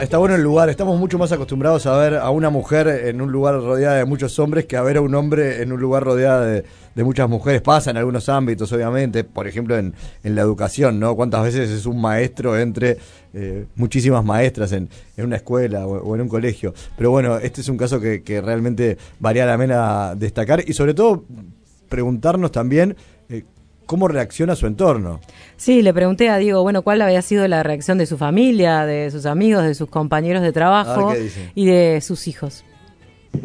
está, 0.00 0.18
bueno 0.18 0.34
el 0.34 0.42
lugar, 0.42 0.68
estamos 0.68 0.98
mucho 0.98 1.16
más 1.16 1.32
acostumbrados 1.32 1.86
a 1.86 1.96
ver 1.96 2.16
a 2.16 2.28
una 2.30 2.50
mujer 2.50 2.88
en 2.88 3.22
un 3.22 3.32
lugar 3.32 3.54
rodeada 3.54 3.96
de 3.96 4.04
muchos 4.04 4.38
hombres 4.38 4.66
que 4.66 4.76
a 4.76 4.82
ver 4.82 4.98
a 4.98 5.00
un 5.00 5.14
hombre 5.14 5.62
en 5.62 5.72
un 5.72 5.80
lugar 5.80 6.04
rodeado 6.04 6.44
de, 6.44 6.64
muchas 6.96 7.30
mujeres. 7.30 7.62
Pasa 7.62 7.90
en 7.90 7.96
algunos 7.96 8.28
ámbitos, 8.28 8.70
obviamente, 8.72 9.24
por 9.24 9.48
ejemplo 9.48 9.78
en, 9.78 9.94
la 10.22 10.42
educación, 10.42 11.00
¿no? 11.00 11.16
¿Cuántas 11.16 11.42
veces 11.42 11.70
es 11.70 11.86
un 11.86 11.98
maestro 11.98 12.58
entre 12.58 12.98
eh, 13.32 13.64
muchísimas 13.76 14.22
maestras 14.22 14.72
en, 14.72 14.90
una 15.16 15.36
escuela 15.36 15.86
o, 15.86 16.14
en 16.14 16.20
un 16.20 16.28
colegio? 16.28 16.74
Pero 16.98 17.10
bueno, 17.10 17.38
este 17.38 17.62
es 17.62 17.68
un 17.70 17.78
caso 17.78 17.98
que, 17.98 18.22
que 18.22 18.42
realmente 18.42 18.98
valía 19.18 19.46
la 19.46 19.56
pena 19.56 20.14
destacar 20.14 20.62
y 20.66 20.74
sobre 20.74 20.92
todo 20.92 21.24
preguntarnos 21.88 22.52
también 22.52 22.96
eh, 23.30 23.44
cómo 23.90 24.06
reacciona 24.06 24.54
su 24.54 24.68
entorno. 24.68 25.18
Sí, 25.56 25.82
le 25.82 25.92
pregunté 25.92 26.28
a 26.28 26.36
Diego, 26.36 26.62
bueno, 26.62 26.82
cuál 26.82 27.02
había 27.02 27.22
sido 27.22 27.48
la 27.48 27.64
reacción 27.64 27.98
de 27.98 28.06
su 28.06 28.16
familia, 28.16 28.86
de 28.86 29.10
sus 29.10 29.26
amigos, 29.26 29.64
de 29.64 29.74
sus 29.74 29.90
compañeros 29.90 30.42
de 30.42 30.52
trabajo 30.52 31.12
y 31.56 31.66
de 31.66 32.00
sus 32.00 32.28
hijos. 32.28 32.62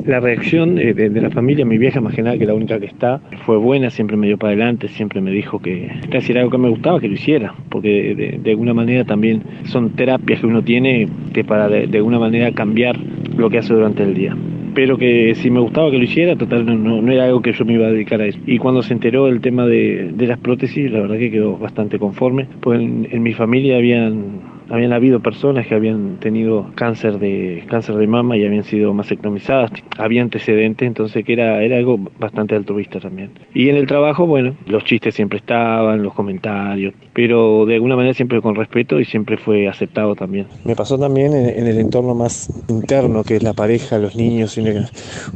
La 0.06 0.20
reacción 0.20 0.76
de, 0.76 0.94
de, 0.94 1.22
la 1.22 1.30
familia, 1.30 1.66
mi 1.66 1.78
vieja 1.78 2.02
más 2.02 2.14
que 2.14 2.22
nada, 2.22 2.38
que 2.38 2.46
la 2.46 2.54
única 2.54 2.80
que 2.80 2.86
está, 2.86 3.22
fue 3.46 3.58
buena, 3.58 3.90
siempre 3.90 4.18
me 4.18 4.28
dio 4.28 4.38
para 4.38 4.54
adelante, 4.54 4.88
siempre 4.88 5.22
me 5.22 5.32
dijo 5.32 5.60
que 5.60 5.90
casi 6.12 6.32
era 6.32 6.42
algo 6.42 6.52
que 6.52 6.58
me 6.58 6.70
gustaba, 6.70 7.00
que 7.00 7.08
lo 7.08 7.14
hiciera, 7.14 7.54
porque 7.70 8.40
de, 8.42 8.52
alguna 8.52 8.74
manera 8.74 9.04
también 9.04 9.44
son 9.66 9.92
terapias 9.92 10.40
que 10.40 10.48
uno 10.48 10.64
tiene 10.64 11.08
que 11.34 11.44
para 11.44 11.70
de, 11.70 11.98
alguna 11.98 12.20
manera 12.20 12.52
cambiar 12.52 12.98
lo 13.36 13.50
que 13.50 13.60
hace 13.60 13.74
durante 13.74 14.04
el 14.04 14.14
día 14.14 14.36
pero 14.74 14.98
que 14.98 15.34
si 15.36 15.50
me 15.50 15.62
gustaba 15.62 15.90
que 15.90 15.98
lo 15.98 16.04
hiciera, 16.04 16.36
total, 16.36 16.66
no, 16.66 17.02
no, 17.02 17.10
era 17.10 17.24
algo 17.24 17.42
que 17.42 17.54
yo 17.54 17.64
me 17.64 17.76
iba 17.76 17.88
a 17.88 17.92
dedicar 17.92 18.20
a 18.20 18.26
eso. 18.26 18.38
Y 18.46 18.58
cuando 18.58 18.84
se 18.84 18.92
enteró 18.92 19.28
del 19.28 19.40
tema 19.40 19.66
de, 19.66 20.12
de 20.14 20.28
las 20.28 20.38
prótesis, 20.38 20.92
la 20.92 21.00
verdad 21.00 21.18
que 21.18 21.32
quedó 21.32 21.58
bastante 21.58 21.98
conforme, 21.98 22.46
pues 22.60 22.82
en, 22.82 23.08
en 23.10 23.24
mi 23.24 23.32
familia 23.32 23.78
habían 23.78 24.55
habían 24.70 24.94
habido 24.94 25.20
personas 25.20 25.68
que 25.68 25.76
habían 25.76 26.18
tenido 26.20 26.72
cáncer 26.76 27.20
de 27.20 27.64
cáncer 27.70 27.96
de 27.96 28.08
mama 28.08 28.38
y 28.38 28.46
habían 28.46 28.64
sido 28.64 28.94
mastectomizadas, 28.94 29.72
había 29.98 30.22
antecedentes, 30.22 30.88
entonces 30.88 31.24
que 31.26 31.34
era, 31.34 31.64
era 31.64 31.78
algo 31.78 32.00
bastante 32.20 32.56
altruista 32.56 33.00
también. 33.00 33.32
Y 33.54 33.70
en 33.70 33.76
el 33.78 33.88
trabajo, 33.88 34.26
bueno, 34.26 34.56
los 34.68 34.84
chistes 34.84 35.16
siempre 35.16 35.40
estaban, 35.40 36.04
los 36.04 36.14
comentarios, 36.14 36.94
pero 37.14 37.66
de 37.66 37.76
alguna 37.76 37.96
manera 37.96 38.14
siempre 38.14 38.42
con 38.42 38.56
respeto 38.56 39.00
y 39.00 39.06
siempre 39.06 39.38
fue 39.38 39.68
aceptado 39.68 40.16
también. 40.16 40.48
Me 40.64 40.76
pasó 40.76 40.98
también 40.98 41.34
en, 41.34 41.50
en 41.50 41.68
el 41.68 41.80
entorno 41.80 42.16
más 42.16 42.50
interno, 42.68 43.24
que 43.24 43.38
es 43.38 43.44
la 43.44 43.54
pareja, 43.54 43.98
los 43.98 44.16
niños. 44.16 44.58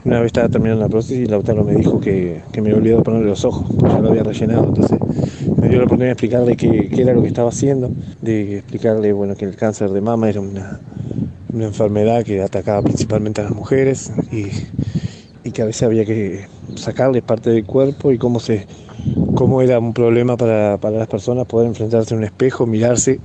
Una 0.06 0.20
vez 0.20 0.28
estaba 0.28 0.50
terminando 0.50 0.84
la 0.84 0.90
prótesis 0.90 1.20
y 1.20 1.26
la 1.26 1.32
Lautaro 1.32 1.64
me 1.64 1.74
dijo 1.76 2.00
que, 2.00 2.42
que 2.52 2.62
me 2.62 2.70
había 2.70 2.80
olvidado 2.80 3.04
ponerle 3.04 3.28
los 3.30 3.46
ojos, 3.46 3.70
porque 3.78 3.94
ya 3.96 4.02
lo 4.02 4.10
había 4.10 4.24
rellenado, 4.24 4.66
entonces 4.66 5.00
me 5.60 5.68
dio 5.68 5.80
la 5.80 5.86
oportunidad 5.86 6.08
de 6.08 6.12
explicarle 6.12 6.56
qué, 6.56 7.02
era 7.02 7.14
lo 7.14 7.22
que 7.22 7.28
estaba 7.28 7.50
haciendo, 7.50 7.92
de 8.22 8.58
explicarle 8.58 9.12
bueno, 9.14 9.36
que 9.36 9.46
el 9.46 9.56
cáncer 9.56 9.90
de 9.90 10.02
mama 10.02 10.30
era 10.30 10.40
una, 10.40 10.80
una 11.54 11.66
enfermedad 11.66 12.24
que 12.24 12.42
atacaba 12.42 12.82
principalmente 12.82 13.42
a 13.42 13.46
las 13.46 13.54
mujeres 13.54 14.12
y, 14.32 14.48
y, 15.44 15.52
que 15.52 15.62
a 15.62 15.66
veces 15.66 15.84
había 15.84 16.06
que 16.06 16.48
sacarle 16.76 17.22
parte 17.22 17.50
del 17.50 17.66
cuerpo 17.66 18.12
y 18.12 18.18
cómo, 18.18 18.40
se, 18.40 18.68
cómo 19.36 19.62
era 19.62 19.80
un 19.80 19.94
problema 19.94 20.38
para, 20.38 20.78
para 20.78 20.98
las 20.98 21.08
personas 21.08 21.46
poder 21.46 21.68
enfrentarse 21.68 22.14
a 22.14 22.18
un 22.18 22.24
espejo, 22.24 22.66
mirarse. 22.66 23.20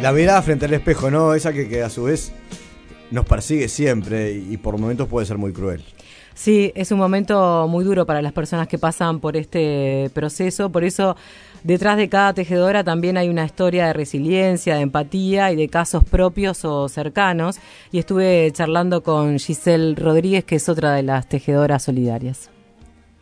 La 0.00 0.12
mirada 0.12 0.40
frente 0.40 0.64
al 0.64 0.72
espejo, 0.72 1.10
¿no? 1.10 1.34
Esa 1.34 1.52
que 1.52 1.82
a 1.82 1.90
su 1.90 2.04
vez 2.04 2.32
nos 3.10 3.26
persigue 3.26 3.68
siempre 3.68 4.32
y, 4.32 4.56
por 4.56 4.78
momentos 4.78 5.08
puede 5.08 5.26
ser 5.26 5.38
muy 5.38 5.52
cruel. 5.52 5.82
Sí, 6.34 6.72
es 6.74 6.90
un 6.92 6.98
momento 6.98 7.66
muy 7.68 7.84
duro 7.84 8.06
para 8.06 8.22
las 8.22 8.32
personas 8.32 8.66
que 8.68 8.78
pasan 8.78 9.20
por 9.20 9.36
este 9.36 10.10
proceso, 10.14 10.70
por 10.70 10.84
eso 10.84 11.16
detrás 11.64 11.98
de 11.98 12.08
cada 12.08 12.32
tejedora 12.32 12.82
también 12.82 13.18
hay 13.18 13.28
una 13.28 13.44
historia 13.44 13.86
de 13.86 13.92
resiliencia, 13.92 14.76
de 14.76 14.82
empatía 14.82 15.52
y 15.52 15.56
de 15.56 15.68
casos 15.68 16.04
propios 16.04 16.64
o 16.64 16.88
cercanos. 16.88 17.58
Y 17.92 17.98
estuve 17.98 18.50
charlando 18.52 19.02
con 19.02 19.38
Giselle 19.38 19.94
Rodríguez, 19.96 20.44
que 20.44 20.56
es 20.56 20.68
otra 20.68 20.94
de 20.94 21.02
las 21.02 21.28
tejedoras 21.28 21.82
solidarias 21.82 22.50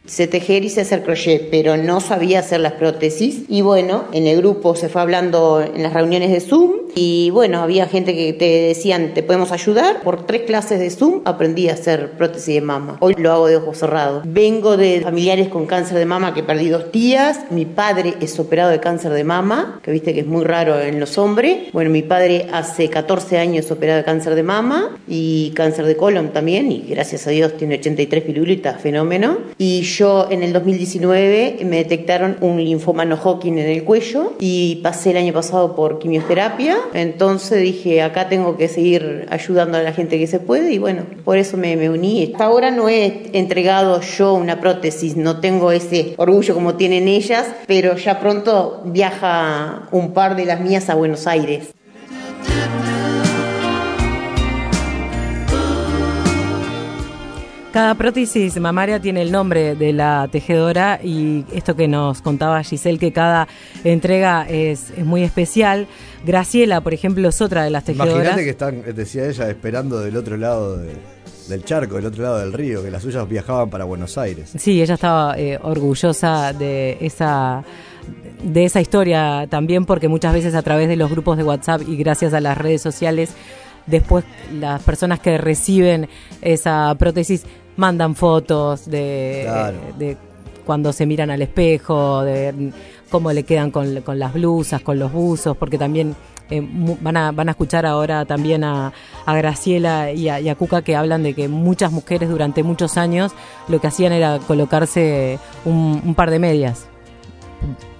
sé 0.08 0.26
tejer 0.26 0.64
y 0.64 0.70
sé 0.70 0.80
hacer 0.80 1.02
crochet, 1.04 1.48
pero 1.50 1.76
no 1.76 2.00
sabía 2.00 2.40
hacer 2.40 2.60
las 2.60 2.72
prótesis. 2.72 3.42
Y 3.48 3.62
bueno, 3.62 4.04
en 4.12 4.26
el 4.26 4.38
grupo 4.38 4.74
se 4.74 4.88
fue 4.88 5.02
hablando 5.02 5.62
en 5.62 5.82
las 5.82 5.92
reuniones 5.92 6.32
de 6.32 6.40
Zoom 6.40 6.88
y 6.94 7.30
bueno, 7.30 7.60
había 7.60 7.86
gente 7.86 8.14
que 8.14 8.32
te 8.32 8.44
decían, 8.44 9.14
te 9.14 9.22
podemos 9.22 9.52
ayudar. 9.52 10.02
Por 10.02 10.26
tres 10.26 10.42
clases 10.42 10.80
de 10.80 10.90
Zoom 10.90 11.20
aprendí 11.24 11.68
a 11.68 11.74
hacer 11.74 12.12
prótesis 12.12 12.54
de 12.54 12.60
mama. 12.60 12.96
Hoy 13.00 13.14
lo 13.16 13.30
hago 13.32 13.46
de 13.46 13.56
ojos 13.56 13.78
cerrados. 13.78 14.24
Vengo 14.26 14.76
de 14.76 15.00
familiares 15.00 15.48
con 15.48 15.66
cáncer 15.66 15.98
de 15.98 16.06
mama 16.06 16.34
que 16.34 16.42
perdí 16.42 16.68
dos 16.68 16.90
tías. 16.90 17.42
Mi 17.50 17.66
padre 17.66 18.14
es 18.20 18.38
operado 18.40 18.70
de 18.70 18.80
cáncer 18.80 19.12
de 19.12 19.24
mama, 19.24 19.80
que 19.82 19.90
viste 19.92 20.14
que 20.14 20.20
es 20.20 20.26
muy 20.26 20.44
raro 20.44 20.80
en 20.80 20.98
los 20.98 21.18
hombres. 21.18 21.72
Bueno, 21.72 21.90
mi 21.90 22.02
padre 22.02 22.48
hace 22.52 22.88
14 22.88 23.38
años 23.38 23.70
operado 23.70 23.98
de 23.98 24.04
cáncer 24.04 24.34
de 24.34 24.42
mama 24.42 24.96
y 25.06 25.52
cáncer 25.54 25.84
de 25.84 25.96
colon 25.96 26.32
también 26.32 26.72
y 26.72 26.80
gracias 26.88 27.26
a 27.26 27.30
Dios 27.30 27.56
tiene 27.56 27.76
83 27.76 28.24
pirulitas, 28.24 28.80
fenómeno. 28.80 29.38
Y 29.58 29.82
en 30.00 30.44
el 30.44 30.52
2019 30.52 31.58
me 31.64 31.78
detectaron 31.78 32.36
un 32.40 32.62
linfoma 32.62 33.04
no 33.04 33.16
Hodgkin 33.16 33.58
en 33.58 33.68
el 33.68 33.82
cuello 33.82 34.34
y 34.38 34.76
pasé 34.76 35.10
el 35.10 35.16
año 35.16 35.32
pasado 35.32 35.74
por 35.74 35.98
quimioterapia. 35.98 36.76
Entonces 36.94 37.62
dije, 37.62 38.02
acá 38.02 38.28
tengo 38.28 38.56
que 38.56 38.68
seguir 38.68 39.26
ayudando 39.30 39.76
a 39.76 39.82
la 39.82 39.92
gente 39.92 40.18
que 40.18 40.28
se 40.28 40.38
puede 40.38 40.72
y 40.72 40.78
bueno, 40.78 41.02
por 41.24 41.36
eso 41.36 41.56
me, 41.56 41.76
me 41.76 41.90
uní. 41.90 42.30
Hasta 42.32 42.44
ahora 42.44 42.70
no 42.70 42.88
he 42.88 43.30
entregado 43.32 44.00
yo 44.00 44.34
una 44.34 44.60
prótesis, 44.60 45.16
no 45.16 45.40
tengo 45.40 45.72
ese 45.72 46.14
orgullo 46.16 46.54
como 46.54 46.74
tienen 46.74 47.08
ellas, 47.08 47.46
pero 47.66 47.96
ya 47.96 48.20
pronto 48.20 48.82
viaja 48.84 49.88
un 49.90 50.12
par 50.12 50.36
de 50.36 50.46
las 50.46 50.60
mías 50.60 50.88
a 50.90 50.94
Buenos 50.94 51.26
Aires. 51.26 51.74
Cada 57.72 57.94
prótesis 57.94 58.58
mamaria 58.58 58.98
tiene 58.98 59.20
el 59.20 59.30
nombre 59.30 59.74
de 59.74 59.92
la 59.92 60.26
tejedora 60.32 61.00
y 61.02 61.44
esto 61.52 61.76
que 61.76 61.86
nos 61.86 62.22
contaba 62.22 62.62
Giselle, 62.62 62.98
que 62.98 63.12
cada 63.12 63.46
entrega 63.84 64.46
es, 64.48 64.90
es 64.96 65.04
muy 65.04 65.22
especial. 65.22 65.86
Graciela, 66.24 66.80
por 66.80 66.94
ejemplo, 66.94 67.28
es 67.28 67.42
otra 67.42 67.64
de 67.64 67.70
las 67.70 67.84
tejedoras. 67.84 68.14
Imagínate 68.14 68.44
que 68.44 68.50
están, 68.50 68.82
decía 68.94 69.26
ella, 69.26 69.50
esperando 69.50 70.00
del 70.00 70.16
otro 70.16 70.38
lado 70.38 70.78
de, 70.78 70.94
del 71.48 71.62
charco, 71.62 71.96
del 71.96 72.06
otro 72.06 72.22
lado 72.22 72.38
del 72.38 72.54
río, 72.54 72.82
que 72.82 72.90
las 72.90 73.02
suyas 73.02 73.28
viajaban 73.28 73.68
para 73.68 73.84
Buenos 73.84 74.16
Aires. 74.16 74.52
Sí, 74.56 74.80
ella 74.80 74.94
estaba 74.94 75.38
eh, 75.38 75.58
orgullosa 75.62 76.54
de 76.54 76.96
esa 77.00 77.64
de 78.42 78.64
esa 78.64 78.80
historia 78.80 79.46
también 79.50 79.84
porque 79.84 80.08
muchas 80.08 80.32
veces 80.32 80.54
a 80.54 80.62
través 80.62 80.88
de 80.88 80.96
los 80.96 81.10
grupos 81.10 81.36
de 81.36 81.44
WhatsApp 81.44 81.82
y 81.86 81.96
gracias 81.96 82.32
a 82.32 82.40
las 82.40 82.56
redes 82.56 82.80
sociales 82.80 83.30
después 83.88 84.24
las 84.52 84.82
personas 84.82 85.20
que 85.20 85.38
reciben 85.38 86.08
esa 86.42 86.94
prótesis 86.98 87.44
mandan 87.76 88.14
fotos 88.14 88.86
de, 88.90 89.42
Claro. 89.44 89.76
de 89.98 90.16
cuando 90.64 90.92
se 90.92 91.06
miran 91.06 91.30
al 91.30 91.40
espejo, 91.42 92.22
de 92.22 92.72
cómo 93.10 93.32
le 93.32 93.42
quedan 93.44 93.70
con, 93.70 94.02
con 94.02 94.18
las 94.18 94.34
blusas, 94.34 94.82
con 94.82 94.98
los 94.98 95.10
buzos, 95.12 95.56
porque 95.56 95.78
también 95.78 96.14
eh, 96.50 96.60
van, 97.00 97.16
a, 97.16 97.32
van 97.32 97.48
a 97.48 97.52
escuchar 97.52 97.86
ahora 97.86 98.24
también 98.24 98.64
a, 98.64 98.92
a 99.24 99.34
Graciela 99.36 100.12
y 100.12 100.28
a, 100.28 100.40
y 100.40 100.48
a 100.48 100.54
Cuca 100.54 100.82
que 100.82 100.96
hablan 100.96 101.22
de 101.22 101.34
que 101.34 101.48
muchas 101.48 101.92
mujeres 101.92 102.28
durante 102.28 102.62
muchos 102.62 102.96
años 102.98 103.32
lo 103.68 103.80
que 103.80 103.86
hacían 103.86 104.12
era 104.12 104.38
colocarse 104.40 105.38
un, 105.64 106.02
un 106.04 106.14
par 106.14 106.30
de 106.30 106.38
medias, 106.38 106.86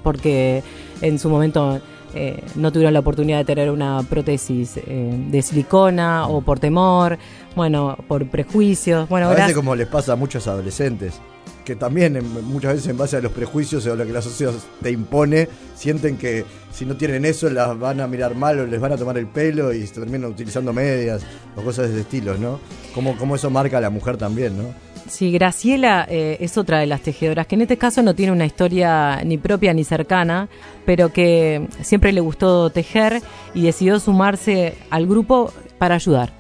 porque 0.02 0.62
en 1.00 1.18
su 1.18 1.28
momento 1.30 1.80
eh, 2.18 2.42
no 2.56 2.72
tuvieron 2.72 2.92
la 2.94 3.00
oportunidad 3.00 3.38
de 3.38 3.44
tener 3.44 3.70
una 3.70 4.02
prótesis 4.02 4.76
eh, 4.76 5.14
de 5.30 5.42
silicona 5.42 6.26
o 6.26 6.40
por 6.42 6.58
temor, 6.58 7.18
bueno, 7.54 7.96
por 8.08 8.26
prejuicios. 8.28 9.08
Bueno, 9.08 9.26
a 9.26 9.34
veces 9.34 9.54
como 9.54 9.75
les 9.75 9.87
pasa 9.87 10.12
a 10.14 10.16
muchos 10.16 10.46
adolescentes, 10.48 11.14
que 11.64 11.76
también 11.76 12.16
en- 12.16 12.44
muchas 12.46 12.75
veces 12.75 12.88
en 12.88 12.96
base 12.96 13.16
a 13.16 13.20
los 13.20 13.32
prejuicios 13.32 13.87
o 13.87 13.94
lo 13.94 14.06
que 14.06 14.12
la 14.12 14.22
sociedad 14.22 14.52
te 14.82 14.90
impone, 14.90 15.48
sienten 15.75 16.16
que 16.16 16.44
si 16.72 16.84
no 16.87 16.96
tienen 16.96 17.25
eso 17.25 17.48
las 17.50 17.78
van 17.78 18.00
a 18.00 18.06
mirar 18.06 18.34
mal 18.34 18.58
o 18.60 18.66
les 18.66 18.80
van 18.80 18.92
a 18.92 18.96
tomar 18.96 19.18
el 19.18 19.26
pelo 19.26 19.72
y 19.72 19.87
se 19.87 19.94
terminan 19.94 20.30
utilizando 20.30 20.72
medias 20.72 21.22
o 21.56 21.62
cosas 21.62 21.87
de 21.88 21.92
ese 21.92 22.00
estilo, 22.02 22.37
¿no? 22.38 22.58
Como, 22.94 23.16
como 23.18 23.37
eso 23.37 23.50
marca 23.50 23.78
a 23.78 23.80
la 23.80 23.90
mujer 23.90 24.16
también, 24.16 24.56
¿no? 24.56 24.64
Sí, 25.08 25.32
Graciela 25.32 26.06
eh, 26.08 26.36
es 26.40 26.58
otra 26.58 26.78
de 26.80 26.86
las 26.86 27.00
tejedoras 27.00 27.46
que 27.46 27.54
en 27.54 27.62
este 27.62 27.78
caso 27.78 28.02
no 28.02 28.14
tiene 28.14 28.30
una 28.32 28.44
historia 28.44 29.22
ni 29.24 29.38
propia 29.38 29.72
ni 29.72 29.82
cercana, 29.82 30.48
pero 30.84 31.12
que 31.12 31.66
siempre 31.80 32.12
le 32.12 32.20
gustó 32.20 32.70
tejer 32.70 33.22
y 33.54 33.62
decidió 33.62 33.98
sumarse 34.00 34.74
al 34.90 35.06
grupo 35.06 35.52
para 35.78 35.94
ayudar. 35.94 36.32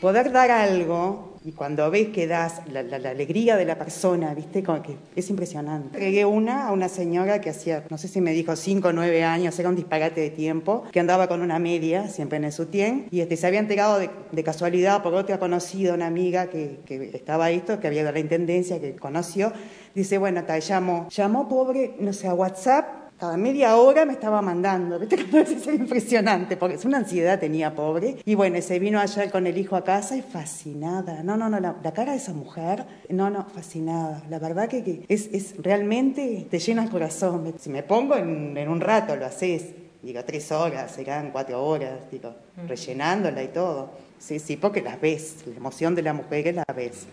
poder 0.00 0.30
dar 0.30 0.50
algo 0.50 1.35
y 1.46 1.52
cuando 1.52 1.88
ves 1.92 2.08
que 2.08 2.26
das 2.26 2.60
la, 2.72 2.82
la- 2.82 2.98
la 2.98 3.10
alegría 3.10 3.56
de 3.56 3.64
la 3.64 3.78
persona, 3.78 4.34
¿viste? 4.34 4.64
Como 4.64 4.82
que 4.82 4.96
es 5.14 5.30
impresionante. 5.30 5.98
Llegué 6.00 6.24
una 6.24 6.66
a 6.66 6.72
una 6.72 6.88
señora 6.88 7.40
que 7.40 7.50
hacía, 7.50 7.84
no 7.88 7.96
sé 7.98 8.08
si 8.08 8.20
me 8.20 8.32
dijo 8.32 8.56
5 8.56 8.88
o 8.88 8.92
9 8.92 9.22
años, 9.22 9.56
era 9.58 9.68
un 9.68 9.76
disparate 9.76 10.20
de 10.20 10.30
tiempo, 10.30 10.82
que 10.90 10.98
andaba 10.98 11.28
con 11.28 11.42
una 11.42 11.60
media, 11.60 12.08
siempre 12.08 12.38
en 12.38 12.44
el 12.44 12.52
sutién, 12.52 13.06
y 13.12 13.20
este, 13.20 13.36
se 13.36 13.46
había 13.46 13.60
enterado 13.60 13.98
de, 14.00 14.10
de 14.32 14.42
casualidad 14.42 15.02
por 15.04 15.14
otra 15.14 15.38
conocida, 15.38 15.94
una 15.94 16.08
amiga 16.08 16.48
que, 16.48 16.80
que 16.84 17.10
estaba 17.14 17.50
esto, 17.52 17.78
que 17.78 17.86
había 17.86 18.00
ido 18.00 18.08
a 18.08 18.12
la 18.12 18.18
intendencia, 18.20 18.80
que 18.80 18.96
conoció. 18.96 19.52
Dice, 19.94 20.18
bueno, 20.18 20.42
ta, 20.44 20.58
llamó, 20.58 21.06
llamó 21.10 21.48
pobre, 21.48 21.94
no 22.00 22.12
sé, 22.12 22.26
a 22.26 22.34
WhatsApp 22.34 23.05
cada 23.18 23.36
media 23.36 23.76
hora 23.76 24.04
me 24.04 24.12
estaba 24.12 24.42
mandando, 24.42 24.98
¿viste? 24.98 25.16
Cuando 25.30 25.50
es 25.50 25.66
impresionante, 25.66 26.56
porque 26.56 26.76
es 26.76 26.84
una 26.84 26.98
ansiedad 26.98 27.38
tenía 27.38 27.74
pobre. 27.74 28.16
Y 28.24 28.34
bueno, 28.34 28.60
se 28.60 28.78
vino 28.78 29.00
ayer 29.00 29.30
con 29.30 29.46
el 29.46 29.56
hijo 29.56 29.76
a 29.76 29.84
casa 29.84 30.16
y 30.16 30.22
fascinada. 30.22 31.22
No, 31.22 31.36
no, 31.36 31.48
no, 31.48 31.60
la, 31.60 31.76
la 31.82 31.92
cara 31.92 32.12
de 32.12 32.18
esa 32.18 32.32
mujer, 32.32 32.84
no, 33.08 33.30
no, 33.30 33.44
fascinada. 33.46 34.22
La 34.28 34.38
verdad 34.38 34.68
que, 34.68 34.82
que 34.82 35.04
es, 35.08 35.28
es 35.32 35.54
realmente, 35.62 36.46
te 36.50 36.58
llena 36.58 36.84
el 36.84 36.90
corazón. 36.90 37.54
Si 37.58 37.70
me 37.70 37.82
pongo 37.82 38.16
en, 38.16 38.56
en 38.56 38.68
un 38.68 38.80
rato, 38.80 39.16
lo 39.16 39.26
haces. 39.26 39.64
Digo, 40.02 40.22
tres 40.24 40.52
horas, 40.52 40.92
serán 40.92 41.30
cuatro 41.32 41.64
horas, 41.64 42.10
digo, 42.12 42.32
rellenándola 42.68 43.42
y 43.42 43.48
todo. 43.48 43.90
Sí, 44.18 44.38
sí, 44.38 44.56
porque 44.56 44.80
las 44.80 45.00
ves, 45.00 45.38
la 45.46 45.56
emoción 45.56 45.94
de 45.94 46.02
la 46.02 46.12
mujer 46.12 46.54
la 46.54 46.64
ves. 46.74 47.06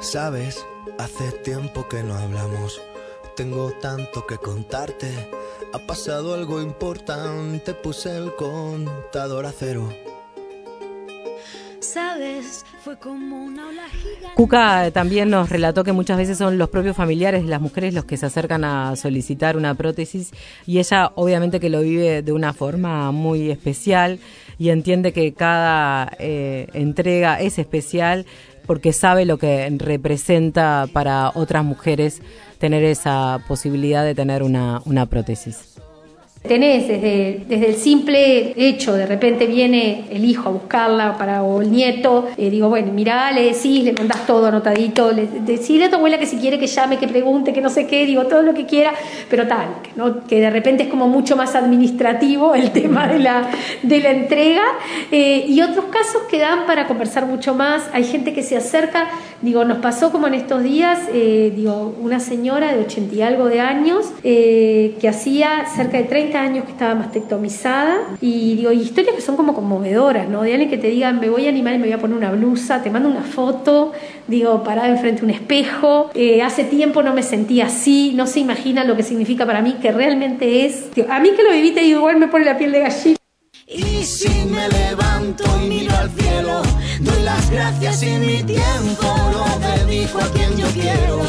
Sabes, 0.00 0.64
hace 0.98 1.32
tiempo 1.42 1.86
que 1.88 2.02
no 2.02 2.14
hablamos. 2.14 2.80
Tengo 3.40 3.72
tanto 3.80 4.26
que 4.26 4.36
contarte. 4.36 5.06
Ha 5.72 5.78
pasado 5.78 6.34
algo 6.34 6.60
importante, 6.60 7.72
puse 7.72 8.14
el 8.14 8.34
contador 8.34 9.46
a 9.46 9.52
cero. 9.52 9.88
Sabes, 11.78 12.66
fue 12.84 12.98
como 12.98 13.42
una 13.42 13.68
ola 13.68 13.88
gigante. 13.88 14.34
Cuca 14.34 14.90
también 14.90 15.30
nos 15.30 15.48
relató 15.48 15.84
que 15.84 15.92
muchas 15.92 16.18
veces 16.18 16.36
son 16.36 16.58
los 16.58 16.68
propios 16.68 16.94
familiares 16.94 17.42
de 17.42 17.48
las 17.48 17.62
mujeres 17.62 17.94
los 17.94 18.04
que 18.04 18.18
se 18.18 18.26
acercan 18.26 18.62
a 18.62 18.94
solicitar 18.96 19.56
una 19.56 19.72
prótesis 19.72 20.32
y 20.66 20.78
ella 20.78 21.10
obviamente 21.14 21.60
que 21.60 21.70
lo 21.70 21.80
vive 21.80 22.20
de 22.20 22.32
una 22.32 22.52
forma 22.52 23.10
muy 23.10 23.50
especial 23.50 24.18
y 24.58 24.68
entiende 24.68 25.14
que 25.14 25.32
cada 25.32 26.12
eh, 26.18 26.66
entrega 26.74 27.40
es 27.40 27.58
especial 27.58 28.26
porque 28.66 28.92
sabe 28.92 29.24
lo 29.24 29.38
que 29.38 29.66
representa 29.78 30.86
para 30.92 31.32
otras 31.34 31.64
mujeres 31.64 32.20
tener 32.60 32.84
esa 32.84 33.42
posibilidad 33.48 34.04
de 34.04 34.14
tener 34.14 34.42
una, 34.42 34.82
una 34.84 35.06
prótesis. 35.06 35.69
Tenés 36.42 36.88
desde, 36.88 37.42
desde 37.46 37.68
el 37.68 37.74
simple 37.74 38.54
hecho, 38.56 38.94
de 38.94 39.04
repente 39.04 39.46
viene 39.46 40.06
el 40.10 40.24
hijo 40.24 40.48
a 40.48 40.52
buscarla 40.52 41.18
para, 41.18 41.42
o 41.42 41.60
el 41.60 41.70
nieto, 41.70 42.28
eh, 42.38 42.48
digo, 42.48 42.70
bueno, 42.70 42.92
mirá, 42.94 43.30
le 43.30 43.52
decís, 43.52 43.84
le 43.84 43.92
mandás 43.92 44.26
todo 44.26 44.46
anotadito, 44.46 45.12
le 45.12 45.26
decís 45.26 45.82
a 45.82 45.90
tu 45.90 45.96
abuela 45.96 46.18
que 46.18 46.24
si 46.24 46.38
quiere 46.38 46.58
que 46.58 46.66
llame, 46.66 46.96
que 46.96 47.06
pregunte, 47.06 47.52
que 47.52 47.60
no 47.60 47.68
sé 47.68 47.86
qué, 47.86 48.06
digo, 48.06 48.24
todo 48.24 48.40
lo 48.40 48.54
que 48.54 48.64
quiera, 48.64 48.94
pero 49.28 49.46
tal, 49.46 49.82
que, 49.82 49.90
¿no? 49.96 50.24
que 50.26 50.40
de 50.40 50.48
repente 50.48 50.84
es 50.84 50.88
como 50.88 51.08
mucho 51.08 51.36
más 51.36 51.54
administrativo 51.54 52.54
el 52.54 52.70
tema 52.72 53.06
de 53.06 53.18
la, 53.18 53.50
de 53.82 54.00
la 54.00 54.10
entrega, 54.10 54.62
eh, 55.12 55.44
y 55.46 55.60
otros 55.60 55.84
casos 55.90 56.22
que 56.30 56.38
dan 56.38 56.64
para 56.64 56.86
conversar 56.86 57.26
mucho 57.26 57.54
más, 57.54 57.82
hay 57.92 58.04
gente 58.04 58.32
que 58.32 58.42
se 58.42 58.56
acerca, 58.56 59.10
digo, 59.42 59.66
nos 59.66 59.78
pasó 59.78 60.10
como 60.10 60.26
en 60.26 60.32
estos 60.32 60.62
días, 60.62 61.00
eh, 61.12 61.52
digo, 61.54 61.94
una 62.00 62.18
señora 62.18 62.72
de 62.74 62.80
ochenta 62.80 63.14
y 63.14 63.20
algo 63.20 63.44
de 63.44 63.60
años, 63.60 64.06
que 64.22 65.06
hacía 65.06 65.66
cerca 65.76 65.98
de 65.98 66.04
30 66.04 66.29
años 66.38 66.64
que 66.64 66.72
estaba 66.72 66.94
mastectomizada 66.94 67.98
y 68.20 68.56
digo, 68.56 68.72
y 68.72 68.80
historias 68.80 69.14
que 69.14 69.22
son 69.22 69.36
como 69.36 69.54
conmovedoras, 69.54 70.28
¿no? 70.28 70.42
De 70.42 70.52
alguien 70.52 70.70
que 70.70 70.78
te 70.78 70.88
diga, 70.88 71.12
me 71.12 71.28
voy 71.28 71.46
a 71.46 71.48
animar 71.48 71.74
y 71.74 71.78
me 71.78 71.84
voy 71.84 71.92
a 71.92 71.98
poner 71.98 72.16
una 72.16 72.30
blusa, 72.30 72.82
te 72.82 72.90
mando 72.90 73.08
una 73.08 73.22
foto, 73.22 73.92
digo, 74.28 74.62
parada 74.62 74.88
enfrente 74.88 75.20
de 75.20 75.26
un 75.26 75.30
espejo, 75.30 76.10
eh, 76.14 76.42
hace 76.42 76.64
tiempo 76.64 77.02
no 77.02 77.14
me 77.14 77.22
sentía 77.22 77.66
así, 77.66 78.12
no 78.14 78.26
se 78.26 78.40
imagina 78.40 78.84
lo 78.84 78.96
que 78.96 79.02
significa 79.02 79.46
para 79.46 79.62
mí, 79.62 79.76
que 79.80 79.92
realmente 79.92 80.66
es, 80.66 80.90
a 81.08 81.20
mí 81.20 81.30
que 81.36 81.42
lo 81.42 81.52
viví 81.52 81.72
te 81.72 81.80
digo, 81.80 82.00
igual 82.00 82.18
me 82.18 82.28
pone 82.28 82.44
la 82.44 82.58
piel 82.58 82.72
de 82.72 82.80
gallina. 82.80 83.16
Y 83.66 84.04
si 84.04 84.28
me 84.46 84.68
levanto 84.68 85.44
y 85.62 85.68
miro 85.68 85.96
al 85.96 86.10
cielo, 86.10 86.62
doy 87.00 87.22
las 87.22 87.50
gracias 87.50 88.02
y 88.02 88.10
mi 88.18 88.42
tiempo 88.42 89.06
lo 89.32 89.84
dedico 89.84 90.18
a 90.18 90.26
quien 90.32 90.56
yo 90.56 90.66
quiero, 90.74 91.22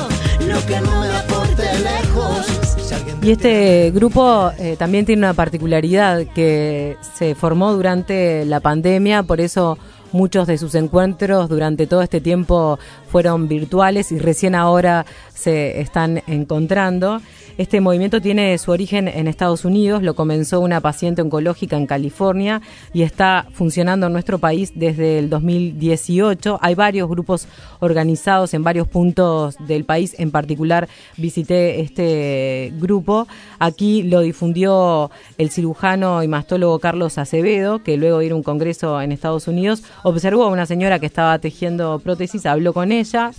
lo 0.48 0.65
que 0.65 0.81
no 0.81 1.01
me 1.01 1.10
aporte 1.10 1.63
lejos. 1.79 2.45
Si 2.81 2.93
alguien 2.93 3.17
Y 3.21 3.31
este 3.31 3.91
grupo 3.91 4.51
eh, 4.57 4.75
también 4.77 5.05
tiene 5.05 5.19
una 5.19 5.33
particularidad 5.33 6.25
que 6.33 6.98
se 7.15 7.36
formó 7.36 7.74
durante 7.74 8.45
la 8.45 8.60
pandemia, 8.60 9.24
por 9.24 9.41
eso 9.41 9.77
muchos 10.12 10.48
de 10.48 10.58
sus 10.58 10.75
encuentros 10.75 11.50
durante 11.50 11.88
todo 11.88 12.01
este 12.01 12.22
tiempo 12.22 12.80
fueron 13.10 13.48
virtuales 13.48 14.12
y 14.12 14.20
recién 14.20 14.56
ahora 14.56 15.06
se 15.34 15.82
están 15.82 16.22
encontrando. 16.27 17.22
Este 17.58 17.82
movimiento 17.82 18.22
tiene 18.22 18.58
su 18.58 18.72
origen 18.72 19.08
en 19.08 19.27
Estados 19.27 19.65
Unidos, 19.65 20.01
lo 20.01 20.15
comenzó 20.15 20.62
una 20.62 20.80
paciente 20.80 21.22
oncológica 21.22 21.75
en 21.75 21.86
California 21.86 22.62
y 22.94 23.01
está 23.01 23.46
funcionando 23.53 24.08
en 24.08 24.13
nuestro 24.13 24.39
país 24.39 24.72
desde 24.74 25.20
el 25.20 25.30
2018. 25.30 26.60
Hay 26.62 26.75
varios 26.75 27.10
grupos 27.10 27.48
organizados 27.80 28.53
en 28.53 28.63
varios 28.63 28.88
puntos 28.88 29.58
del 29.60 29.84
país, 29.84 30.15
en 30.18 30.32
particular 30.32 30.88
visité 31.18 31.82
este 31.82 32.74
grupo. 32.80 33.27
Aquí 33.60 34.03
lo 34.03 34.22
difundió 34.22 35.12
el 35.38 35.51
cirujano 35.51 36.24
y 36.24 36.27
mastólogo 36.27 36.80
Carlos 36.80 37.18
Acevedo, 37.18 37.84
que 37.84 37.98
luego 37.98 38.20
de 38.20 38.27
ir 38.27 38.32
a 38.32 38.36
un 38.36 38.44
congreso 38.44 39.01
en 39.01 39.12
Estados 39.12 39.48
Unidos 39.48 39.84
observó 40.03 40.43
a 40.43 40.48
una 40.48 40.65
señora 40.65 41.00
que 41.00 41.05
estaba 41.05 41.38
tejiendo 41.39 42.00
prótesis, 42.00 42.46
habló 42.46 42.74
con 42.74 42.91
ella. 42.91 43.31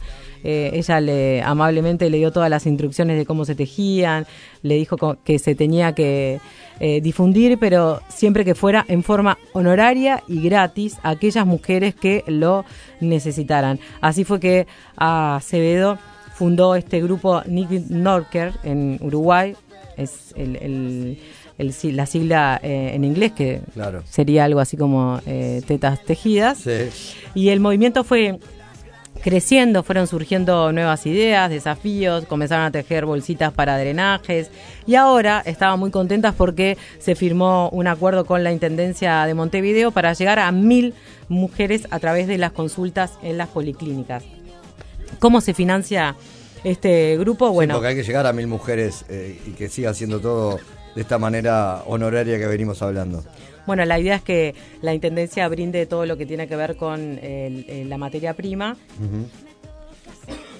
Eh, 0.44 0.70
ella 0.74 1.00
le 1.00 1.40
amablemente 1.42 2.10
le 2.10 2.18
dio 2.18 2.32
todas 2.32 2.50
las 2.50 2.66
instrucciones 2.66 3.16
de 3.16 3.24
cómo 3.24 3.44
se 3.44 3.54
tejían, 3.54 4.26
le 4.62 4.74
dijo 4.74 4.96
que 5.22 5.38
se 5.38 5.54
tenía 5.54 5.94
que 5.94 6.40
eh, 6.80 7.00
difundir, 7.00 7.58
pero 7.60 8.00
siempre 8.08 8.44
que 8.44 8.56
fuera 8.56 8.84
en 8.88 9.04
forma 9.04 9.38
honoraria 9.52 10.24
y 10.26 10.42
gratis 10.42 10.96
a 11.04 11.10
aquellas 11.10 11.46
mujeres 11.46 11.94
que 11.94 12.24
lo 12.26 12.64
necesitaran. 13.00 13.78
Así 14.00 14.24
fue 14.24 14.40
que 14.40 14.66
Acevedo 14.96 15.98
fundó 16.34 16.74
este 16.74 17.00
grupo 17.00 17.42
Nick 17.46 17.70
Norker 17.88 18.52
en 18.64 18.98
Uruguay, 19.00 19.54
es 19.96 20.32
el- 20.36 21.18
el 21.62 21.96
la 21.96 22.04
sigla 22.06 22.60
eh, 22.62 22.90
en 22.94 23.04
inglés 23.04 23.32
que 23.32 23.62
Claro. 23.72 24.02
sería 24.08 24.44
algo 24.44 24.60
así 24.60 24.76
como 24.76 25.20
eh, 25.26 25.62
tetas 25.66 26.04
tejidas. 26.04 26.58
Sí. 26.58 26.90
Y 27.34 27.48
el 27.48 27.60
movimiento 27.60 28.04
fue 28.04 28.38
creciendo, 29.22 29.82
fueron 29.82 30.06
surgiendo 30.06 30.72
nuevas 30.72 31.06
ideas, 31.06 31.48
desafíos, 31.48 32.24
comenzaron 32.26 32.64
a 32.66 32.70
tejer 32.70 33.06
bolsitas 33.06 33.52
para 33.52 33.78
drenajes 33.78 34.50
y 34.86 34.96
ahora 34.96 35.42
estaban 35.46 35.78
muy 35.78 35.90
contentas 35.90 36.34
porque 36.36 36.76
se 36.98 37.14
firmó 37.14 37.68
un 37.70 37.86
acuerdo 37.86 38.24
con 38.24 38.42
la 38.42 38.52
Intendencia 38.52 39.24
de 39.26 39.34
Montevideo 39.34 39.92
para 39.92 40.12
llegar 40.14 40.38
a 40.40 40.50
mil 40.50 40.94
mujeres 41.28 41.86
a 41.90 41.98
través 42.00 42.26
de 42.26 42.36
las 42.38 42.52
consultas 42.52 43.12
en 43.22 43.38
las 43.38 43.48
policlínicas. 43.48 44.24
¿Cómo 45.20 45.40
se 45.40 45.54
financia 45.54 46.16
este 46.64 47.16
grupo? 47.18 47.48
Sí, 47.48 47.54
Bueno, 47.54 47.74
porque 47.74 47.88
hay 47.88 47.94
que 47.96 48.02
llegar 48.02 48.26
a 48.26 48.32
mil 48.32 48.48
mujeres 48.48 49.04
eh, 49.08 49.38
y 49.46 49.50
que 49.50 49.68
siga 49.68 49.90
haciendo 49.90 50.20
todo 50.20 50.58
de 50.94 51.00
esta 51.00 51.18
manera 51.18 51.82
honoraria 51.86 52.38
que 52.38 52.46
venimos 52.46 52.82
hablando. 52.82 53.24
Bueno, 53.66 53.84
la 53.84 53.98
idea 53.98 54.16
es 54.16 54.22
que 54.22 54.54
la 54.80 54.92
Intendencia 54.92 55.46
brinde 55.48 55.86
todo 55.86 56.04
lo 56.04 56.16
que 56.16 56.26
tiene 56.26 56.48
que 56.48 56.56
ver 56.56 56.76
con 56.76 57.00
el- 57.22 57.88
la 57.88 57.96
materia 57.98 58.34
prima. 58.34 58.76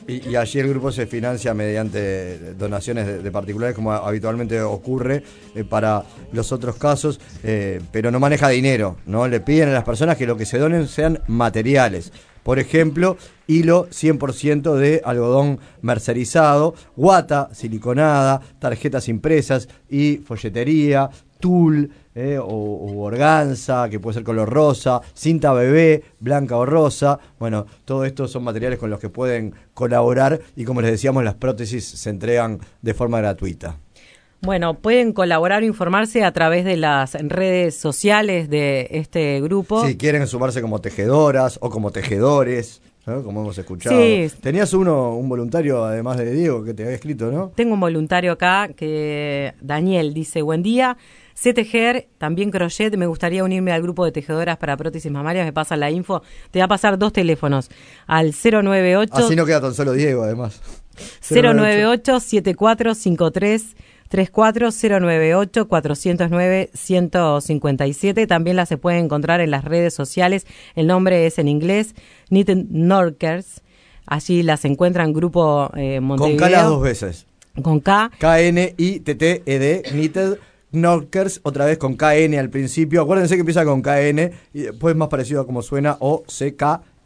Y, 0.07 0.35
allí 0.35 0.59
el 0.59 0.69
grupo 0.69 0.91
se 0.91 1.07
financia 1.07 1.55
mediante 1.55 2.55
donaciones 2.55 3.07
de, 3.07 3.19
de 3.23 3.31
particulares, 3.31 3.75
como 3.75 3.93
habitualmente 3.93 4.61
ocurre 4.61 5.23
eh, 5.55 5.65
para 5.65 6.05
los 6.33 6.53
otros 6.53 6.77
casos, 6.77 7.21
eh, 7.43 7.81
pero 7.93 8.11
no 8.11 8.19
maneja 8.19 8.49
dinero, 8.49 8.97
¿no? 9.07 9.29
Le 9.29 9.41
piden 9.41 9.69
a 9.69 9.73
las 9.73 9.85
personas 9.85 10.17
que 10.17 10.27
lo 10.27 10.37
que 10.37 10.47
se 10.47 10.59
donen 10.59 10.89
sean 10.89 11.21
materiales. 11.29 12.13
Por 12.43 12.59
ejemplo, 12.59 13.17
hilo 13.47 13.89
100% 13.91 14.75
de 14.75 15.01
algodón 15.05 15.61
mercerizado, 15.81 16.75
guata 16.97 17.51
siliconada, 17.53 18.41
tarjetas 18.59 19.09
impresas 19.09 19.69
y 19.89 20.17
folletería, 20.17 21.11
tul 21.43 21.91
eh, 22.15 22.39
o, 22.39 22.47
o 22.47 23.03
organza, 23.03 23.89
que 23.91 23.99
puede 23.99 24.15
ser 24.15 24.23
color 24.23 24.49
rosa, 24.49 25.03
cinta 25.13 25.53
bebé, 25.53 26.05
blanca 26.21 26.57
o 26.57 26.65
rosa. 26.65 27.19
Bueno, 27.39 27.67
todo 27.85 28.05
esto 28.05 28.29
son 28.29 28.45
materiales 28.45 28.79
con 28.79 28.89
los 28.89 29.01
que 29.01 29.11
pueden 29.11 29.55
colaborar 29.75 30.41
y 30.57 30.65
como 30.65 30.81
les 30.81 30.93
decíamos, 30.93 31.25
las 31.25 31.35
prótesis 31.35 31.85
se 31.85 32.11
entregan 32.11 32.61
de 32.81 32.95
forma 32.95 33.19
gratuita. 33.19 33.77
Bueno, 34.41 34.75
pueden 34.75 35.13
colaborar 35.13 35.63
o 35.63 35.67
informarse 35.67 36.25
a 36.25 36.33
través 36.33 36.65
de 36.65 36.77
las 36.77 37.15
redes 37.15 37.77
sociales 37.77 38.49
de 38.49 38.89
este 38.91 39.41
grupo. 39.41 39.87
Si 39.87 39.97
quieren 39.97 40.27
sumarse 40.27 40.61
como 40.61 40.81
tejedoras 40.81 41.59
o 41.61 41.71
como 41.71 41.93
tejedores, 41.93 42.83
¿no? 43.07 43.23
como 43.23 43.43
hemos 43.43 43.59
escuchado. 43.59 44.01
Sí. 44.01 44.31
Tenías 44.41 44.73
uno, 44.75 45.17
un 45.17 45.29
voluntario, 45.29 45.85
además 45.85 46.19
de 46.19 46.33
Diego, 46.33 46.65
que 46.65 46.75
te 46.75 46.85
había 46.85 46.95
escrito, 46.95 47.31
¿no? 47.31 47.53
Tengo 47.55 47.75
un 47.75 47.81
voluntario 47.81 48.33
acá 48.33 48.69
que 48.75 49.55
Daniel 49.61 50.15
dice, 50.15 50.43
buen 50.43 50.63
día, 50.63 50.97
sé 51.35 51.55
tejer, 51.55 52.09
también 52.19 52.51
crochet, 52.51 52.97
me 52.97 53.07
gustaría 53.07 53.45
unirme 53.45 53.73
al 53.73 53.83
grupo 53.83 54.05
de 54.05 54.13
tejedoras 54.13 54.57
para 54.57 54.77
prótesis 54.77 55.11
mamarias, 55.11 55.45
me 55.45 55.53
pasa 55.53 55.77
la 55.77 55.91
info, 55.91 56.23
te 56.51 56.59
va 56.61 56.67
a 56.67 56.69
pasar 56.69 56.99
dos 56.99 57.13
teléfonos, 57.13 57.71
al 58.07 58.33
098 58.33 59.13
Así 59.15 59.37
no 59.37 59.47
queda 59.47 59.61
tan 59.61 59.75
solo 59.75 59.93
Diego, 59.93 60.23
además. 60.23 60.61
098 61.29 62.21
7453 64.13 64.13
34 64.13 64.71
098 65.01 65.69
409 65.69 66.71
157. 66.75 68.27
También 68.27 68.57
la 68.57 68.67
se 68.67 68.77
puede 68.77 68.99
encontrar 68.99 69.41
en 69.41 69.51
las 69.51 69.65
redes 69.65 69.95
sociales. 69.95 70.47
El 70.75 70.87
nombre 70.87 71.27
es 71.27 71.39
en 71.39 71.49
inglés 71.49 71.95
Knitted 72.29 72.67
Norkers. 72.69 73.63
Allí 74.07 74.43
las 74.43 74.65
encuentran 74.65 75.13
grupo 75.13 75.71
eh, 75.77 76.01
Con. 76.01 76.37
K 76.37 76.51
las 76.51 76.67
dos 76.67 76.83
veces. 76.83 77.27
Con 77.63 77.81
K. 77.81 78.11
K-N-I-T-T-E-D, 78.19 79.83
Knitted 79.91 80.39
Knockers, 80.73 81.41
otra 81.43 81.67
vez 81.67 81.79
con 81.79 81.97
KN 81.97 82.35
al 82.39 82.49
principio. 82.51 83.03
Acuérdense 83.03 83.35
que 83.35 83.41
empieza 83.41 83.65
con 83.65 83.83
KN 83.83 84.31
y 84.55 84.63
después 84.63 84.97
más 84.97 85.09
parecido 85.09 85.43
a 85.43 85.47
como 85.47 85.63
suena 85.63 85.97
o 86.01 86.25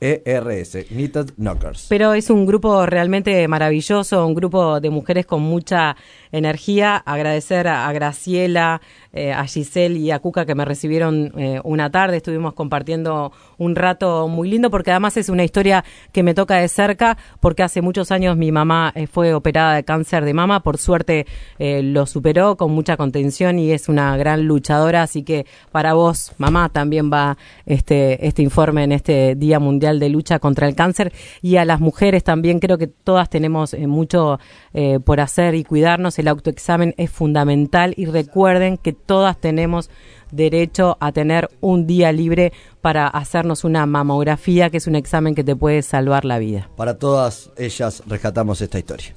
ERS, 0.01 0.87
Knitted 0.91 1.31
Knockers. 1.37 1.87
Pero 1.89 2.13
es 2.13 2.29
un 2.29 2.45
grupo 2.45 2.85
realmente 2.85 3.49
maravilloso, 3.49 4.27
un 4.27 4.35
grupo 4.35 4.81
de 4.81 4.91
mujeres 4.91 5.25
con 5.25 5.43
mucha 5.43 5.97
energía. 6.33 6.97
Agradecer 6.97 7.67
a, 7.69 7.91
Graciela, 7.93 8.83
eh, 9.13 9.33
a 9.33 9.45
Giselle 9.47 9.99
y 9.99 10.11
a 10.11 10.19
Cuca 10.19 10.45
que 10.45 10.55
me 10.55 10.65
recibieron 10.65 11.33
eh, 11.39 11.61
una 11.65 11.91
tarde. 11.91 12.19
Estuvimos 12.19 12.53
compartiendo 12.53 13.33
un 13.57 13.75
rato 13.75 14.29
muy 14.29 14.51
lindo 14.51 14.71
porque 14.71 14.91
además 14.91 15.17
es 15.17 15.31
una 15.31 15.45
historia 15.45 15.85
que 16.13 16.23
me 16.23 16.35
toca 16.35 16.57
de 16.57 16.69
cerca 16.69 17.17
porque 17.41 17.63
hace 17.63 17.81
muchos 17.81 18.11
años 18.11 18.37
mi 18.37 18.53
mamá 18.53 18.93
eh, 18.95 19.07
fue 19.07 19.33
operada 19.33 19.75
de 19.77 19.85
cáncer 19.85 20.25
de 20.25 20.35
mama. 20.35 20.63
Por 20.63 20.79
suerte 20.79 21.27
lo 21.59 22.07
superó 22.07 22.57
con 22.57 22.73
mucha 22.73 22.97
contención 22.97 23.59
y 23.59 23.73
es 23.73 23.89
una 23.89 24.17
gran 24.17 24.47
luchadora. 24.47 25.03
Así 25.03 25.23
que 25.23 25.47
para 25.73 25.95
vos, 25.95 26.33
mamá, 26.39 26.69
también 26.69 27.11
va 27.11 27.39
este, 27.65 28.27
este 28.27 28.43
informe 28.43 28.85
en 28.85 28.93
este 28.93 29.35
Día 29.37 29.59
Mundial 29.87 30.01
de 30.01 30.09
Lucha 30.09 30.39
contra 30.39 30.67
el 30.67 30.75
Cáncer. 30.75 31.13
Y 31.43 31.57
a 31.57 31.65
las 31.65 31.81
mujeres 31.81 32.25
también 32.25 32.59
creo 32.59 32.79
que 32.79 32.89
todas 32.89 33.31
tenemos 33.31 33.73
eh, 33.73 33.87
mucho 33.87 34.39
eh, 34.75 34.99
por 34.99 35.21
hacer 35.21 35.55
y 35.55 35.65
cuidarnos. 35.65 36.19
El 36.19 36.29
autoexamen 36.29 36.95
es 36.97 37.11
fundamental 37.11 37.95
y 37.97 38.07
recuerden 38.07 38.79
que 38.79 38.93
todas 38.93 39.41
tenemos 39.41 39.91
derecho 40.33 40.97
a 41.01 41.13
tener 41.13 41.49
un 41.61 41.87
día 41.87 42.11
libre 42.11 42.53
para 42.81 43.07
hacernos 43.07 43.63
una 43.63 43.87
mamografía, 43.87 44.71
que 44.71 44.79
es 44.79 44.89
un 44.89 44.97
examen 44.97 45.35
que 45.35 45.45
te 45.45 45.55
puede 45.55 45.83
salvar 45.83 46.25
la 46.25 46.39
vida. 46.39 46.69
Para 46.77 46.99
todas 46.99 47.51
ellas 47.57 48.03
rescatamos 48.07 48.61
esta 48.61 48.79
historia. 48.79 49.15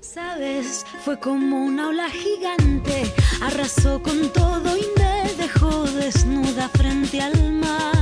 Sabes, 0.00 0.84
fue 1.04 1.18
como 1.18 1.64
una 1.64 1.88
ola 1.88 2.08
gigante, 2.10 3.04
arrasó 3.42 4.02
con 4.02 4.28
todo 4.32 4.76
y 4.76 4.86
me 4.98 5.32
dejó 5.34 5.84
desnuda 5.84 6.68
frente 6.68 7.20
al 7.20 7.52
mar. 7.54 7.93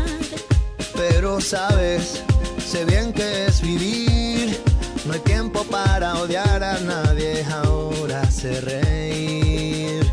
Pero 1.09 1.41
sabes, 1.41 2.23
sé 2.65 2.85
bien 2.85 3.13
que 3.13 3.47
es 3.47 3.61
vivir. 3.61 4.57
No 5.05 5.15
hay 5.15 5.21
tiempo 5.21 5.65
para 5.65 6.15
odiar 6.15 6.63
a 6.63 6.79
nadie, 6.79 7.45
ahora 7.45 8.25
sé 8.31 8.61
reír. 8.61 10.07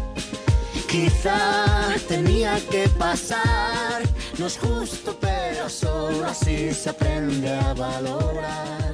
Quizá 0.89 1.93
tenía 2.07 2.59
que 2.71 2.89
pasar, 2.89 4.01
no 4.39 4.47
es 4.47 4.57
justo, 4.57 5.15
pero 5.21 5.69
solo 5.69 6.25
así 6.25 6.73
se 6.73 6.89
aprende 6.89 7.49
a 7.53 7.73
valorar. 7.75 8.93